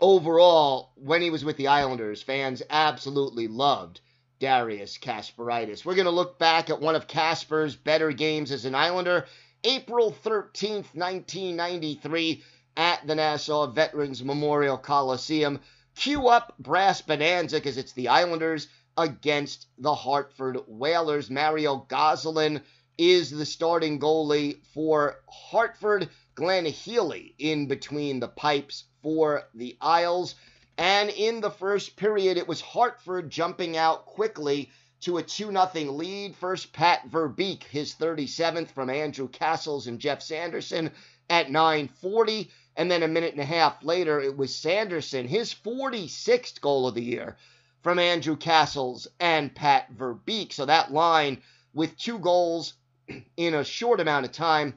overall, 0.00 0.92
when 0.96 1.22
he 1.22 1.30
was 1.30 1.44
with 1.44 1.56
the 1.56 1.68
Islanders, 1.68 2.22
fans 2.22 2.62
absolutely 2.70 3.46
loved 3.46 4.00
Darius 4.38 4.96
Kasparaitis. 4.98 5.84
We're 5.84 5.94
going 5.94 6.06
to 6.06 6.10
look 6.10 6.38
back 6.38 6.70
at 6.70 6.80
one 6.80 6.96
of 6.96 7.06
Kasper's 7.06 7.76
better 7.76 8.10
games 8.10 8.50
as 8.50 8.64
an 8.64 8.74
Islander 8.74 9.26
April 9.62 10.16
13th, 10.24 10.94
1993, 10.94 12.42
at 12.76 13.06
the 13.06 13.14
Nassau 13.14 13.66
Veterans 13.66 14.24
Memorial 14.24 14.78
Coliseum. 14.78 15.60
Cue 15.94 16.28
up 16.28 16.54
Brass 16.58 17.02
Bonanza 17.02 17.56
because 17.56 17.76
it's 17.76 17.92
the 17.92 18.08
Islanders 18.08 18.68
against 18.96 19.66
the 19.78 19.94
Hartford 19.94 20.58
Whalers. 20.66 21.30
Mario 21.30 21.86
Gosselin 21.88 22.62
is 22.98 23.30
the 23.30 23.46
starting 23.46 23.98
goalie 23.98 24.58
for 24.74 25.20
Hartford. 25.28 26.08
Glenn 26.34 26.64
Healy 26.64 27.34
in 27.38 27.66
between 27.66 28.20
the 28.20 28.28
pipes 28.28 28.84
for 29.02 29.48
the 29.54 29.76
Isles. 29.80 30.34
And 30.78 31.10
in 31.10 31.40
the 31.40 31.50
first 31.50 31.96
period, 31.96 32.38
it 32.38 32.48
was 32.48 32.62
Hartford 32.62 33.28
jumping 33.28 33.76
out 33.76 34.06
quickly 34.06 34.70
to 35.00 35.18
a 35.18 35.22
2 35.22 35.52
0 35.52 35.92
lead. 35.92 36.34
First, 36.36 36.72
Pat 36.72 37.10
Verbeek, 37.10 37.64
his 37.64 37.94
37th 37.94 38.70
from 38.70 38.88
Andrew 38.88 39.28
Cassels 39.28 39.86
and 39.86 39.98
Geoff 39.98 40.22
Sanderson 40.22 40.90
at 41.28 41.48
9.40. 41.48 42.48
And 42.76 42.90
then 42.90 43.02
a 43.02 43.08
minute 43.08 43.32
and 43.32 43.42
a 43.42 43.44
half 43.44 43.84
later, 43.84 44.20
it 44.20 44.36
was 44.36 44.54
Sanderson, 44.54 45.28
his 45.28 45.52
46th 45.52 46.60
goal 46.60 46.86
of 46.86 46.94
the 46.94 47.02
year 47.02 47.36
from 47.82 47.98
Andrew 47.98 48.36
Cassels 48.36 49.08
and 49.18 49.54
Pat 49.54 49.92
Verbeek. 49.96 50.52
So 50.52 50.66
that 50.66 50.92
line 50.92 51.42
with 51.72 51.96
two 51.96 52.18
goals 52.18 52.74
in 53.36 53.54
a 53.54 53.64
short 53.64 54.00
amount 54.00 54.26
of 54.26 54.32
time, 54.32 54.74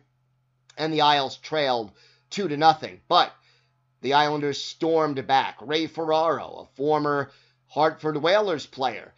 and 0.77 0.93
the 0.93 1.01
Isles 1.01 1.37
trailed 1.37 1.91
2 2.29 2.47
to 2.47 2.57
nothing. 2.57 3.01
But 3.07 3.33
the 4.01 4.13
Islanders 4.13 4.61
stormed 4.61 5.25
back. 5.27 5.57
Ray 5.61 5.87
Ferraro, 5.87 6.67
a 6.67 6.75
former 6.75 7.31
Hartford 7.67 8.17
Whalers 8.17 8.65
player, 8.65 9.13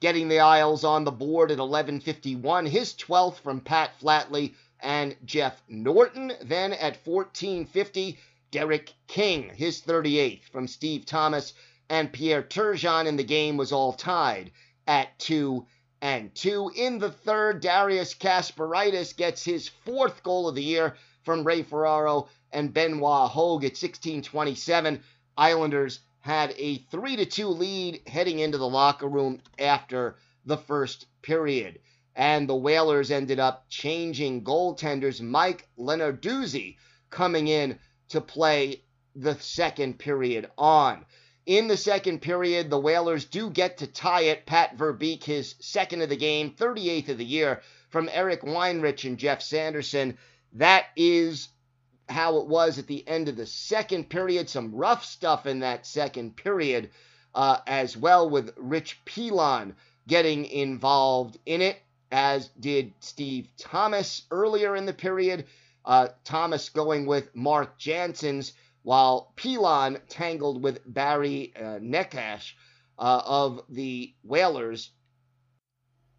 getting 0.00 0.28
the 0.28 0.40
Isles 0.40 0.84
on 0.84 1.04
the 1.04 1.10
board 1.10 1.50
at 1.50 1.58
11:51. 1.58 2.66
His 2.66 2.94
12th 2.94 3.38
from 3.40 3.60
Pat 3.60 3.98
Flatley 4.00 4.54
and 4.80 5.16
Jeff 5.24 5.62
Norton. 5.68 6.32
Then 6.42 6.72
at 6.72 7.04
14:50, 7.04 8.18
Derek 8.50 8.92
King, 9.06 9.50
his 9.54 9.80
38th 9.82 10.44
from 10.44 10.66
Steve 10.66 11.06
Thomas 11.06 11.52
and 11.90 12.12
Pierre 12.12 12.42
Turgeon, 12.42 13.08
and 13.08 13.18
the 13.18 13.24
game 13.24 13.56
was 13.56 13.72
all 13.72 13.92
tied 13.92 14.52
at 14.86 15.18
two 15.18 15.66
and 16.00 16.32
two. 16.34 16.70
In 16.76 16.98
the 16.98 17.10
third, 17.10 17.60
Darius 17.60 18.14
Kasparaitis 18.14 19.16
gets 19.16 19.44
his 19.44 19.68
fourth 19.68 20.22
goal 20.22 20.48
of 20.48 20.54
the 20.54 20.62
year 20.62 20.96
from 21.24 21.44
Ray 21.44 21.64
Ferraro 21.64 22.28
and 22.52 22.72
Benoit 22.72 23.28
Hogue 23.30 23.64
at 23.64 23.76
16:27. 23.76 25.02
Islanders 25.36 25.98
had 26.20 26.54
a 26.56 26.78
3 26.90 27.16
to 27.16 27.26
2 27.26 27.48
lead 27.48 28.02
heading 28.06 28.38
into 28.38 28.58
the 28.58 28.68
locker 28.68 29.08
room 29.08 29.40
after 29.58 30.16
the 30.44 30.58
first 30.58 31.06
period. 31.22 31.80
And 32.14 32.48
the 32.48 32.54
Whalers 32.54 33.10
ended 33.10 33.40
up 33.40 33.68
changing 33.68 34.44
goaltenders. 34.44 35.20
Mike 35.20 35.68
Lenarduzzi 35.76 36.76
coming 37.10 37.48
in 37.48 37.78
to 38.10 38.20
play 38.20 38.82
the 39.16 39.34
second 39.40 39.98
period 39.98 40.50
on. 40.56 41.04
In 41.50 41.66
the 41.66 41.76
second 41.76 42.22
period, 42.22 42.70
the 42.70 42.78
Whalers 42.78 43.24
do 43.24 43.50
get 43.50 43.78
to 43.78 43.88
tie 43.88 44.20
it. 44.20 44.46
Pat 44.46 44.78
Verbeek, 44.78 45.24
his 45.24 45.56
second 45.58 46.00
of 46.00 46.08
the 46.08 46.16
game, 46.16 46.52
38th 46.52 47.08
of 47.08 47.18
the 47.18 47.24
year, 47.24 47.60
from 47.88 48.08
Eric 48.12 48.42
Weinrich 48.42 49.02
and 49.02 49.18
Geoff 49.18 49.42
Sanderson. 49.42 50.16
That 50.52 50.84
is 50.94 51.48
how 52.08 52.36
it 52.36 52.46
was 52.46 52.78
at 52.78 52.86
the 52.86 53.04
end 53.08 53.28
of 53.28 53.34
the 53.34 53.46
second 53.46 54.08
period. 54.08 54.48
Some 54.48 54.76
rough 54.76 55.04
stuff 55.04 55.44
in 55.44 55.58
that 55.58 55.86
second 55.86 56.36
period 56.36 56.90
uh, 57.34 57.58
as 57.66 57.96
well, 57.96 58.30
with 58.30 58.54
Rich 58.56 59.00
Pilon 59.04 59.74
getting 60.06 60.44
involved 60.44 61.36
in 61.46 61.62
it, 61.62 61.78
as 62.12 62.46
did 62.60 62.92
Steve 63.00 63.48
Thomas 63.58 64.22
earlier 64.30 64.76
in 64.76 64.86
the 64.86 64.92
period. 64.92 65.46
Uh, 65.84 66.10
Thomas 66.22 66.68
going 66.68 67.06
with 67.06 67.34
Mark 67.34 67.76
Janssens, 67.76 68.52
while 68.82 69.32
Pilon 69.36 69.98
tangled 70.08 70.62
with 70.62 70.80
Barry 70.86 71.52
uh, 71.56 71.78
Necas 71.80 72.52
uh, 72.98 73.22
of 73.24 73.62
the 73.68 74.14
Whalers 74.22 74.90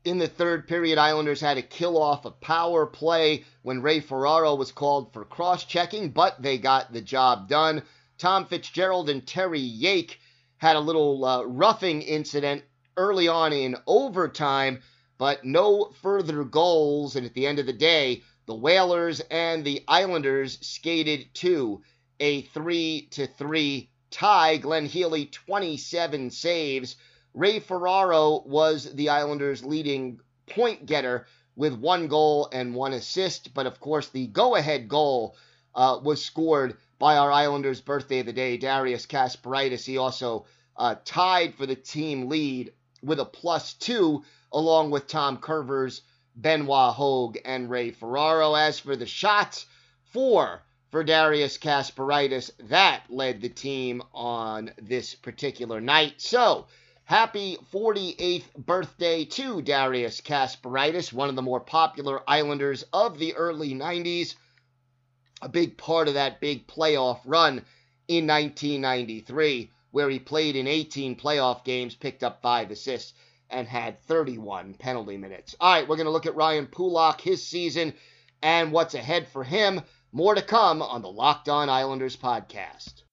in 0.03 0.17
the 0.17 0.27
third 0.27 0.67
period, 0.67 0.97
Islanders 0.97 1.41
had 1.41 1.55
to 1.55 1.61
kill 1.61 2.01
off 2.01 2.25
a 2.25 2.31
power 2.31 2.87
play 2.87 3.45
when 3.61 3.83
Ray 3.83 3.99
Ferraro 3.99 4.55
was 4.55 4.71
called 4.71 5.13
for 5.13 5.23
cross 5.23 5.63
checking, 5.63 6.09
but 6.09 6.41
they 6.41 6.57
got 6.57 6.91
the 6.91 7.01
job 7.01 7.47
done. 7.47 7.83
Tom 8.17 8.45
Fitzgerald 8.45 9.09
and 9.09 9.25
Terry 9.25 9.61
Yake 9.61 10.17
had 10.57 10.75
a 10.75 10.79
little 10.79 11.23
uh, 11.23 11.43
roughing 11.43 12.01
incident 12.01 12.63
early 12.97 13.27
on 13.27 13.53
in 13.53 13.75
overtime, 13.85 14.81
but 15.19 15.45
no 15.45 15.91
further 16.01 16.43
goals. 16.43 17.15
And 17.15 17.25
at 17.25 17.35
the 17.35 17.45
end 17.45 17.59
of 17.59 17.67
the 17.67 17.73
day, 17.73 18.23
the 18.47 18.55
Whalers 18.55 19.19
and 19.29 19.63
the 19.63 19.83
Islanders 19.87 20.57
skated 20.65 21.33
to 21.35 21.83
a 22.21 22.43
3 22.43 23.07
to 23.09 23.25
3 23.25 23.89
tie. 24.11 24.57
Glenn 24.57 24.85
Healy, 24.85 25.25
27 25.25 26.29
saves. 26.29 26.95
Ray 27.33 27.59
Ferraro 27.59 28.43
was 28.45 28.93
the 28.93 29.09
Islanders' 29.09 29.65
leading 29.65 30.19
point 30.45 30.85
getter 30.85 31.25
with 31.55 31.73
one 31.73 32.07
goal 32.07 32.47
and 32.53 32.75
one 32.75 32.93
assist. 32.93 33.55
But 33.55 33.65
of 33.65 33.79
course, 33.79 34.09
the 34.09 34.27
go 34.27 34.55
ahead 34.55 34.87
goal 34.87 35.35
uh, 35.73 35.99
was 36.03 36.23
scored 36.23 36.77
by 36.99 37.17
our 37.17 37.31
Islanders' 37.31 37.81
birthday 37.81 38.19
of 38.19 38.27
the 38.27 38.33
day, 38.33 38.55
Darius 38.55 39.07
Kasparaitis. 39.07 39.83
He 39.83 39.97
also 39.97 40.45
uh, 40.77 40.95
tied 41.03 41.55
for 41.55 41.65
the 41.65 41.75
team 41.75 42.29
lead 42.29 42.71
with 43.01 43.19
a 43.19 43.25
plus 43.25 43.73
two, 43.73 44.23
along 44.51 44.91
with 44.91 45.07
Tom 45.07 45.39
Kurvers, 45.39 46.01
Benoit 46.35 46.93
Hogue, 46.93 47.37
and 47.43 47.67
Ray 47.67 47.89
Ferraro. 47.89 48.53
As 48.53 48.77
for 48.77 48.95
the 48.95 49.07
shots, 49.07 49.65
four 50.11 50.61
for 50.91 51.03
Darius 51.05 51.57
Kasparaitis. 51.57 52.51
That 52.69 53.03
led 53.09 53.41
the 53.41 53.49
team 53.49 54.03
on 54.13 54.71
this 54.77 55.15
particular 55.15 55.79
night. 55.79 56.15
So, 56.17 56.67
happy 57.05 57.57
48th 57.73 58.53
birthday 58.57 59.23
to 59.25 59.61
Darius 59.61 60.19
Kasparaitis, 60.19 61.13
one 61.13 61.29
of 61.29 61.35
the 61.35 61.41
more 61.41 61.61
popular 61.61 62.21
Islanders 62.27 62.83
of 62.91 63.17
the 63.17 63.35
early 63.35 63.73
90s. 63.73 64.35
A 65.41 65.49
big 65.49 65.77
part 65.77 66.09
of 66.09 66.15
that 66.15 66.41
big 66.41 66.67
playoff 66.67 67.21
run 67.25 67.65
in 68.07 68.27
1993, 68.27 69.71
where 69.91 70.09
he 70.09 70.19
played 70.19 70.57
in 70.57 70.67
18 70.67 71.15
playoff 71.15 71.63
games, 71.63 71.95
picked 71.95 72.21
up 72.21 72.41
five 72.41 72.69
assists, 72.69 73.13
and 73.49 73.67
had 73.67 74.01
31 74.03 74.73
penalty 74.75 75.17
minutes. 75.17 75.55
All 75.59 75.73
right, 75.73 75.87
we're 75.87 75.95
going 75.95 76.05
to 76.05 76.11
look 76.11 76.25
at 76.25 76.35
Ryan 76.35 76.67
Pulock, 76.67 77.21
his 77.21 77.45
season, 77.45 77.93
and 78.41 78.71
what's 78.71 78.93
ahead 78.93 79.27
for 79.29 79.43
him. 79.43 79.81
More 80.13 80.35
to 80.35 80.41
come 80.41 80.81
on 80.81 81.01
the 81.01 81.09
Locked 81.09 81.47
On 81.47 81.69
Islanders 81.69 82.17
podcast. 82.17 83.03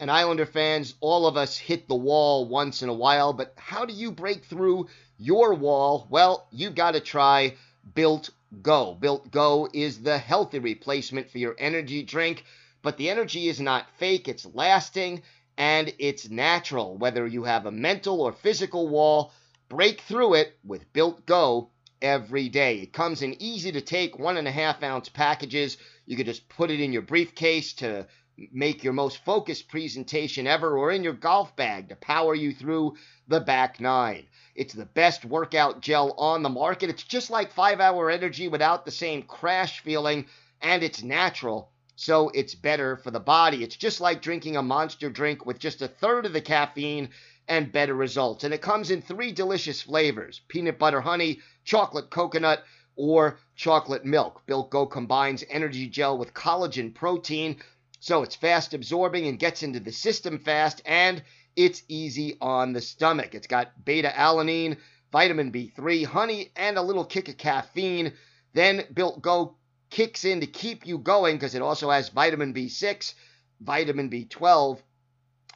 And 0.00 0.10
Islander 0.10 0.46
fans, 0.46 0.94
all 0.98 1.28
of 1.28 1.36
us 1.36 1.56
hit 1.56 1.86
the 1.86 1.94
wall 1.94 2.48
once 2.48 2.82
in 2.82 2.88
a 2.88 2.94
while, 2.94 3.32
but 3.32 3.54
how 3.56 3.84
do 3.84 3.92
you 3.92 4.10
break 4.10 4.44
through 4.44 4.88
your 5.16 5.54
wall? 5.54 6.08
Well, 6.10 6.48
you 6.50 6.70
got 6.70 6.94
to 6.94 7.00
try 7.00 7.54
Built 7.94 8.30
Go. 8.62 8.96
Built 8.96 9.30
Go 9.30 9.68
is 9.72 10.02
the 10.02 10.18
healthy 10.18 10.58
replacement 10.58 11.30
for 11.30 11.38
your 11.38 11.54
energy 11.56 12.02
drink, 12.02 12.44
but 12.82 12.96
the 12.96 13.10
energy 13.10 13.46
is 13.46 13.60
not 13.60 13.86
fake, 13.98 14.26
it's 14.26 14.44
lasting 14.44 15.22
and 15.56 15.94
it's 16.00 16.28
natural. 16.28 16.96
Whether 16.96 17.28
you 17.28 17.44
have 17.44 17.64
a 17.64 17.70
mental 17.70 18.22
or 18.22 18.32
physical 18.32 18.88
wall, 18.88 19.32
break 19.68 20.00
through 20.00 20.34
it 20.34 20.58
with 20.64 20.92
Built 20.92 21.26
Go 21.26 21.70
every 22.02 22.48
day. 22.48 22.80
It 22.80 22.92
comes 22.92 23.22
in 23.22 23.40
easy 23.40 23.72
to 23.72 23.80
take 23.80 24.18
one 24.18 24.36
and 24.36 24.48
a 24.48 24.52
half 24.52 24.82
ounce 24.82 25.08
packages. 25.08 25.76
You 26.08 26.16
could 26.16 26.24
just 26.24 26.48
put 26.48 26.70
it 26.70 26.80
in 26.80 26.90
your 26.90 27.02
briefcase 27.02 27.74
to 27.74 28.06
make 28.50 28.82
your 28.82 28.94
most 28.94 29.22
focused 29.26 29.68
presentation 29.68 30.46
ever 30.46 30.78
or 30.78 30.90
in 30.90 31.04
your 31.04 31.12
golf 31.12 31.54
bag 31.54 31.90
to 31.90 31.96
power 31.96 32.34
you 32.34 32.54
through 32.54 32.96
the 33.26 33.40
back 33.40 33.78
nine. 33.78 34.26
It's 34.54 34.72
the 34.72 34.86
best 34.86 35.26
workout 35.26 35.82
gel 35.82 36.14
on 36.16 36.42
the 36.42 36.48
market. 36.48 36.88
It's 36.88 37.02
just 37.02 37.28
like 37.28 37.52
5 37.52 37.80
Hour 37.80 38.10
Energy 38.10 38.48
without 38.48 38.86
the 38.86 38.90
same 38.90 39.22
crash 39.22 39.80
feeling, 39.80 40.24
and 40.62 40.82
it's 40.82 41.02
natural, 41.02 41.72
so 41.94 42.30
it's 42.30 42.54
better 42.54 42.96
for 42.96 43.10
the 43.10 43.20
body. 43.20 43.62
It's 43.62 43.76
just 43.76 44.00
like 44.00 44.22
drinking 44.22 44.56
a 44.56 44.62
monster 44.62 45.10
drink 45.10 45.44
with 45.44 45.58
just 45.58 45.82
a 45.82 45.88
third 45.88 46.24
of 46.24 46.32
the 46.32 46.40
caffeine 46.40 47.10
and 47.48 47.70
better 47.70 47.94
results. 47.94 48.44
And 48.44 48.54
it 48.54 48.62
comes 48.62 48.90
in 48.90 49.02
three 49.02 49.32
delicious 49.32 49.82
flavors 49.82 50.40
peanut 50.48 50.78
butter 50.78 51.02
honey, 51.02 51.40
chocolate 51.64 52.08
coconut, 52.08 52.64
or 52.98 53.38
chocolate 53.54 54.04
milk. 54.04 54.42
Built 54.44 54.70
Go 54.70 54.84
combines 54.84 55.44
energy 55.48 55.88
gel 55.88 56.18
with 56.18 56.34
collagen 56.34 56.94
protein, 56.94 57.56
so 58.00 58.22
it's 58.22 58.34
fast 58.34 58.74
absorbing 58.74 59.26
and 59.26 59.38
gets 59.38 59.62
into 59.62 59.80
the 59.80 59.92
system 59.92 60.38
fast, 60.38 60.82
and 60.84 61.22
it's 61.56 61.82
easy 61.88 62.36
on 62.40 62.72
the 62.72 62.80
stomach. 62.80 63.34
It's 63.34 63.46
got 63.46 63.84
beta 63.84 64.12
alanine, 64.14 64.76
vitamin 65.10 65.50
B3, 65.50 66.04
honey, 66.04 66.50
and 66.56 66.76
a 66.76 66.82
little 66.82 67.04
kick 67.04 67.28
of 67.28 67.38
caffeine. 67.38 68.12
Then 68.52 68.84
Built 68.92 69.22
Go 69.22 69.56
kicks 69.90 70.24
in 70.24 70.40
to 70.40 70.46
keep 70.46 70.86
you 70.86 70.98
going 70.98 71.36
because 71.36 71.54
it 71.54 71.62
also 71.62 71.90
has 71.90 72.08
vitamin 72.10 72.52
B6, 72.52 73.14
vitamin 73.60 74.10
B12, 74.10 74.80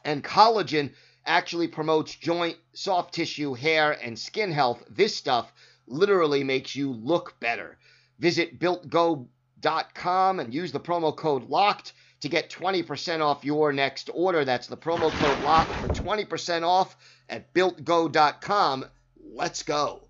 and 0.05 0.23
collagen 0.23 0.91
actually 1.25 1.67
promotes 1.67 2.15
joint, 2.15 2.57
soft 2.73 3.13
tissue, 3.13 3.53
hair, 3.53 3.91
and 3.91 4.17
skin 4.17 4.51
health. 4.51 4.83
This 4.89 5.15
stuff 5.15 5.51
literally 5.93 6.43
makes 6.43 6.75
you 6.75 6.91
look 6.91 7.39
better. 7.39 7.77
Visit 8.19 8.59
builtgo.com 8.59 10.39
and 10.39 10.53
use 10.53 10.71
the 10.71 10.79
promo 10.79 11.15
code 11.15 11.49
LOCKED 11.49 11.93
to 12.21 12.29
get 12.29 12.49
20% 12.49 13.21
off 13.21 13.43
your 13.43 13.73
next 13.73 14.09
order. 14.13 14.43
That's 14.45 14.67
the 14.67 14.77
promo 14.77 15.11
code 15.11 15.43
LOCKED 15.43 15.75
for 15.75 16.03
20% 16.03 16.63
off 16.63 16.95
at 17.29 17.53
builtgo.com. 17.53 18.85
Let's 19.33 19.63
go. 19.63 20.07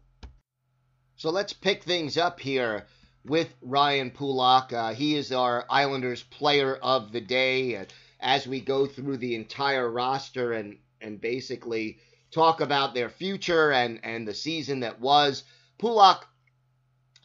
So 1.16 1.30
let's 1.30 1.54
pick 1.54 1.84
things 1.84 2.18
up 2.18 2.40
here 2.40 2.86
with 3.26 3.54
Ryan 3.62 4.12
Pulock. 4.12 4.74
Uh, 4.74 4.94
he 4.94 5.16
is 5.16 5.32
our 5.32 5.66
Islanders 5.70 6.24
player 6.24 6.76
of 6.76 7.12
the 7.12 7.22
day. 7.22 7.86
as 8.20 8.48
we 8.48 8.60
go 8.60 8.86
through 8.86 9.18
the 9.18 9.36
entire 9.36 9.90
roster 9.90 10.54
and 10.54 10.78
and 11.02 11.20
basically 11.20 12.00
talk 12.32 12.62
about 12.62 12.94
their 12.94 13.10
future 13.10 13.72
and, 13.72 14.00
and 14.04 14.28
the 14.28 14.34
season 14.34 14.82
that 14.82 15.00
was. 15.00 15.44
Pulock, 15.84 16.30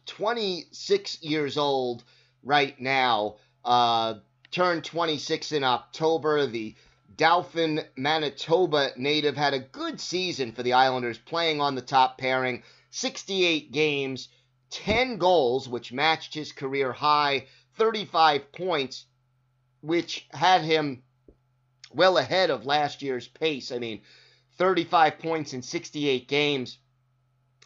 26 0.05 1.23
years 1.23 1.57
old 1.57 2.03
right 2.43 2.77
now, 2.77 3.37
uh, 3.63 4.15
turned 4.51 4.83
26 4.83 5.53
in 5.53 5.63
October. 5.63 6.45
The 6.45 6.75
Dauphin, 7.15 7.85
Manitoba 7.95 8.91
native 8.97 9.37
had 9.37 9.53
a 9.53 9.59
good 9.59 10.01
season 10.01 10.51
for 10.51 10.61
the 10.61 10.73
Islanders, 10.73 11.17
playing 11.17 11.61
on 11.61 11.75
the 11.75 11.81
top 11.81 12.17
pairing, 12.17 12.63
68 12.89 13.71
games, 13.71 14.27
10 14.71 15.19
goals, 15.19 15.69
which 15.69 15.93
matched 15.93 16.33
his 16.33 16.51
career 16.51 16.91
high, 16.91 17.47
35 17.75 18.51
points, 18.51 19.05
which 19.79 20.27
had 20.33 20.63
him 20.63 21.01
well 21.93 22.17
ahead 22.17 22.49
of 22.49 22.65
last 22.65 23.01
year's 23.01 23.29
pace. 23.29 23.71
I 23.71 23.79
mean, 23.79 24.01
35 24.57 25.17
points 25.19 25.53
in 25.53 25.61
68 25.61 26.27
games 26.27 26.77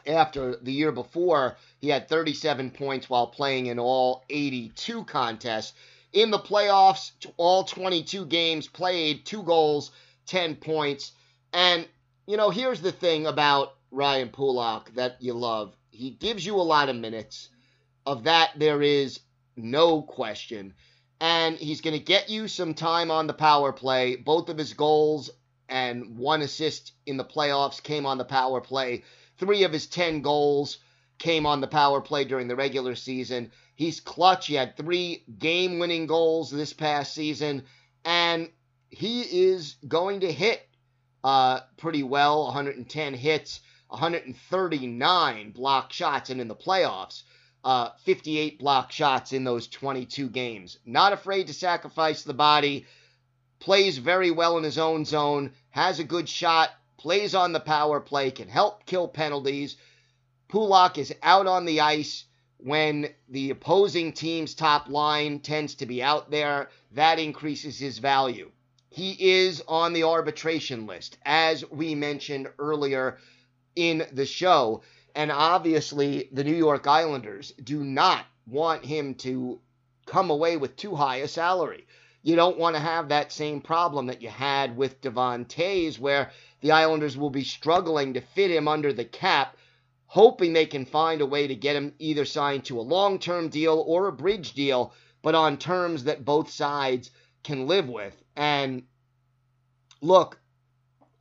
after 0.06 0.56
the 0.58 0.72
year 0.72 0.92
before. 0.92 1.58
He 1.80 1.90
had 1.90 2.10
37 2.10 2.72
points 2.72 3.10
while 3.10 3.28
playing 3.28 3.68
in 3.68 3.80
all 3.80 4.24
82 4.30 5.04
contests. 5.06 5.74
In 6.12 6.32
the 6.32 6.40
playoffs, 6.40 7.12
all 7.38 7.64
22 7.64 8.26
games 8.26 8.68
played, 8.68 9.26
two 9.26 9.44
goals, 9.44 9.92
10 10.28 10.56
points. 10.58 11.12
And, 11.52 11.88
you 12.28 12.38
know, 12.38 12.50
here's 12.50 12.82
the 12.82 12.92
thing 12.92 13.26
about 13.26 13.76
Ryan 13.92 14.30
Pulock 14.30 14.94
that 14.96 15.22
you 15.22 15.34
love. 15.34 15.76
He 15.92 16.12
gives 16.12 16.46
you 16.46 16.56
a 16.56 16.62
lot 16.62 16.90
of 16.90 16.96
minutes. 16.96 17.50
Of 18.06 18.26
that, 18.26 18.52
there 18.58 18.82
is 18.82 19.22
no 19.56 20.02
question 20.02 20.74
and 21.24 21.58
he's 21.58 21.80
going 21.80 21.98
to 21.98 22.04
get 22.04 22.30
you 22.30 22.50
some 22.50 22.74
time 22.74 23.10
on 23.10 23.28
the 23.28 23.34
power 23.34 23.72
play. 23.72 24.18
Both 24.18 24.50
of 24.50 24.58
his 24.58 24.74
goals 24.74 25.30
and 25.70 26.18
one 26.18 26.42
assist 26.42 26.92
in 27.06 27.16
the 27.16 27.24
playoffs 27.24 27.82
came 27.82 28.06
on 28.06 28.18
the 28.18 28.26
power 28.26 28.60
play. 28.60 29.04
Three 29.38 29.64
of 29.64 29.74
his 29.74 29.88
10 29.88 30.22
goals 30.22 30.78
came 31.18 31.46
on 31.46 31.62
the 31.62 31.68
power 31.68 32.02
play 32.02 32.26
during 32.26 32.48
the 32.48 32.56
regular 32.56 32.96
season. 32.96 33.52
He's 33.76 34.00
clutch. 34.00 34.48
He 34.48 34.56
had 34.56 34.78
three 34.78 35.24
game 35.38 35.80
winning 35.80 36.08
goals 36.08 36.52
this 36.52 36.74
past 36.74 37.14
season, 37.14 37.64
and 38.06 38.50
he 38.90 39.22
is 39.22 39.76
going 39.88 40.22
to 40.22 40.32
hit 40.32 40.68
uh, 41.24 41.62
pretty 41.78 42.04
well 42.04 42.46
110 42.46 43.14
hits, 43.14 43.62
139 43.88 45.52
block 45.52 45.94
shots, 45.94 46.30
and 46.30 46.42
in 46.42 46.48
the 46.48 46.56
playoffs 46.56 47.24
uh, 47.64 47.90
58 48.04 48.60
block 48.60 48.92
shots 48.92 49.34
in 49.34 49.44
those 49.44 49.68
22 49.68 50.30
games. 50.30 50.78
Not 50.86 51.14
afraid 51.14 51.48
to 51.48 51.54
sacrifice 51.54 52.24
the 52.24 52.34
body, 52.34 52.86
plays 53.60 53.98
very 53.98 54.32
well 54.32 54.58
in 54.58 54.64
his 54.64 54.78
own 54.78 55.06
zone, 55.06 55.54
has 55.70 56.00
a 56.00 56.04
good 56.04 56.28
shot, 56.28 56.70
plays 57.04 57.36
on 57.36 57.52
the 57.52 57.60
power 57.60 58.00
play, 58.00 58.32
can 58.32 58.48
help 58.48 58.86
kill 58.86 59.10
penalties. 59.10 59.76
Pulock 60.48 60.98
is 60.98 61.14
out 61.22 61.48
on 61.48 61.66
the 61.66 61.82
ice 61.82 62.24
when 62.60 63.10
the 63.28 63.50
opposing 63.50 64.14
team's 64.14 64.56
top 64.56 64.88
line 64.88 65.40
tends 65.40 65.76
to 65.76 65.86
be 65.86 66.02
out 66.02 66.32
there. 66.32 66.70
That 66.94 67.20
increases 67.20 67.78
his 67.78 67.98
value. 67.98 68.50
He 68.90 69.18
is 69.20 69.62
on 69.68 69.92
the 69.92 70.04
arbitration 70.04 70.88
list, 70.88 71.18
as 71.26 71.70
we 71.70 71.94
mentioned 71.94 72.48
earlier 72.58 73.18
in 73.76 74.08
the 74.14 74.26
show. 74.26 74.84
And 75.14 75.30
obviously, 75.30 76.30
the 76.32 76.46
New 76.46 76.56
York 76.56 76.88
Islanders 76.88 77.52
do 77.62 77.84
not 77.84 78.26
want 78.48 78.86
him 78.86 79.16
to 79.16 79.60
come 80.06 80.30
away 80.30 80.56
with 80.56 80.78
too 80.78 80.96
high 80.96 81.18
a 81.18 81.28
salary. 81.28 81.86
You 82.26 82.38
don't 82.38 82.58
want 82.58 82.78
to 82.78 82.82
have 82.82 83.10
that 83.10 83.34
same 83.34 83.60
problem 83.60 84.06
that 84.08 84.22
you 84.22 84.30
had 84.30 84.78
with 84.78 85.02
Devon 85.02 85.44
Toews, 85.44 86.00
where 86.00 86.32
the 86.62 86.72
Islanders 86.72 87.18
will 87.18 87.30
be 87.30 87.44
struggling 87.44 88.14
to 88.14 88.22
fit 88.22 88.50
him 88.50 88.66
under 88.70 88.94
the 88.94 89.04
cap, 89.04 89.58
hoping 90.06 90.54
they 90.54 90.66
can 90.66 90.86
find 90.86 91.20
a 91.20 91.26
way 91.26 91.48
to 91.48 91.56
get 91.56 91.76
him 91.76 91.94
either 92.00 92.24
signed 92.24 92.64
to 92.66 92.80
a 92.80 92.82
long 92.82 93.20
term 93.20 93.50
deal 93.50 93.84
or 93.86 94.08
a 94.08 94.14
bridge 94.14 94.54
deal, 94.54 94.94
but 95.22 95.36
on 95.36 95.58
terms 95.58 96.06
that 96.06 96.24
both 96.24 96.50
sides 96.50 97.12
can 97.44 97.68
live 97.68 97.90
with. 97.90 98.16
And 98.38 98.84
look, 100.02 100.40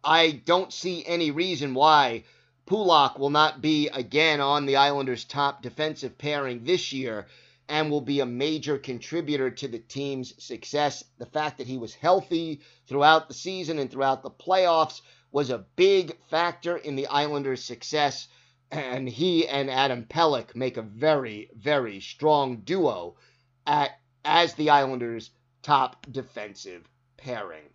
I 0.05 0.41
don't 0.45 0.73
see 0.73 1.05
any 1.05 1.33
reason 1.33 1.75
why 1.75 2.23
Pulock 2.67 3.19
will 3.19 3.31
not 3.31 3.61
be 3.61 3.88
again 3.88 4.41
on 4.41 4.67
the 4.67 4.77
Islanders' 4.77 5.25
top 5.25 5.62
defensive 5.62 6.17
pairing 6.17 6.62
this 6.62 6.93
year 6.93 7.27
and 7.73 7.91
will 7.91 8.03
be 8.03 8.21
a 8.21 8.27
major 8.27 8.77
contributor 8.77 9.51
to 9.51 9.67
the 9.67 9.79
team's 9.79 10.35
success. 10.45 11.03
The 11.17 11.25
fact 11.25 11.57
that 11.57 11.67
he 11.67 11.79
was 11.79 11.95
healthy 11.95 12.61
throughout 12.87 13.29
the 13.29 13.35
season 13.35 13.79
and 13.79 13.91
throughout 13.91 14.23
the 14.23 14.31
playoffs 14.31 15.01
was 15.31 15.49
a 15.49 15.65
big 15.75 16.15
factor 16.29 16.77
in 16.77 16.97
the 16.97 17.07
Islanders' 17.07 17.65
success, 17.65 18.29
and 18.71 19.09
he 19.09 19.49
and 19.49 19.71
Adam 19.71 20.05
Pelech 20.05 20.55
make 20.55 20.77
a 20.77 20.83
very, 20.83 21.49
very 21.57 22.01
strong 22.01 22.59
duo 22.59 23.17
at 23.67 23.93
as 24.23 24.53
the 24.53 24.69
Islanders' 24.69 25.31
top 25.63 26.07
defensive 26.13 26.87
pairing. 27.17 27.71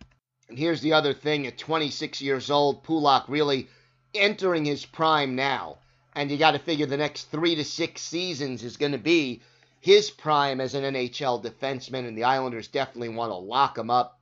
And 0.48 0.56
here's 0.56 0.80
the 0.80 0.92
other 0.92 1.12
thing 1.12 1.44
at 1.48 1.58
26 1.58 2.20
years 2.20 2.52
old, 2.52 2.84
Pulock 2.84 3.28
really 3.28 3.66
entering 4.14 4.64
his 4.64 4.86
prime 4.86 5.34
now. 5.34 5.78
And 6.14 6.30
you 6.30 6.36
got 6.36 6.52
to 6.52 6.60
figure 6.60 6.86
the 6.86 6.96
next 6.96 7.32
three 7.32 7.56
to 7.56 7.64
six 7.64 8.00
seasons 8.02 8.62
is 8.62 8.76
going 8.76 8.92
to 8.92 8.98
be 8.98 9.42
his 9.80 10.10
prime 10.10 10.60
as 10.60 10.74
an 10.74 10.84
NHL 10.84 11.42
defenseman, 11.42 12.06
and 12.06 12.16
the 12.16 12.24
Islanders 12.24 12.68
definitely 12.68 13.10
want 13.10 13.30
to 13.30 13.36
lock 13.36 13.78
him 13.78 13.90
up 13.90 14.20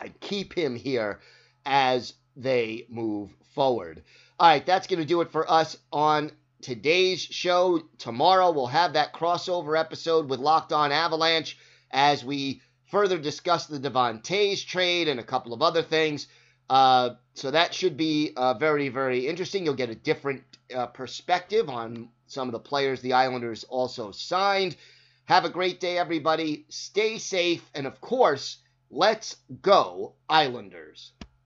and 0.00 0.18
keep 0.20 0.52
him 0.52 0.76
here 0.76 1.20
as 1.64 2.14
they 2.36 2.86
move 2.88 3.30
forward. 3.54 4.02
All 4.38 4.48
right, 4.48 4.64
that's 4.64 4.86
going 4.86 5.00
to 5.00 5.06
do 5.06 5.20
it 5.20 5.30
for 5.30 5.50
us 5.50 5.76
on 5.92 6.32
today's 6.62 7.20
show. 7.20 7.82
Tomorrow 7.98 8.52
we'll 8.52 8.66
have 8.66 8.94
that 8.94 9.12
crossover 9.12 9.78
episode 9.78 10.28
with 10.28 10.40
Locked 10.40 10.72
On 10.72 10.92
Avalanche 10.92 11.58
as 11.90 12.24
we 12.24 12.62
further 12.90 13.18
discuss 13.18 13.66
the 13.66 13.78
Devon 13.78 14.20
Toews 14.20 14.64
trade 14.66 15.08
and 15.08 15.20
a 15.20 15.24
couple 15.24 15.52
of 15.52 15.62
other 15.62 15.82
things. 15.82 16.26
Uh, 16.70 17.10
so 17.34 17.50
that 17.50 17.74
should 17.74 17.96
be 17.96 18.32
uh, 18.36 18.54
very, 18.54 18.88
very 18.88 19.26
interesting. 19.26 19.64
You'll 19.64 19.74
get 19.74 19.90
a 19.90 19.94
different 19.94 20.42
uh, 20.74 20.86
perspective 20.86 21.68
on 21.68 22.08
some 22.32 22.48
of 22.48 22.52
the 22.52 22.58
players 22.58 23.00
the 23.00 23.12
Islanders 23.12 23.64
also 23.64 24.10
signed. 24.10 24.76
Have 25.26 25.44
a 25.44 25.50
great 25.50 25.80
day, 25.80 25.98
everybody. 25.98 26.66
Stay 26.68 27.18
safe. 27.18 27.70
And 27.74 27.86
of 27.86 28.00
course, 28.00 28.58
let's 28.90 29.36
go, 29.60 30.14
Islanders. 30.28 31.12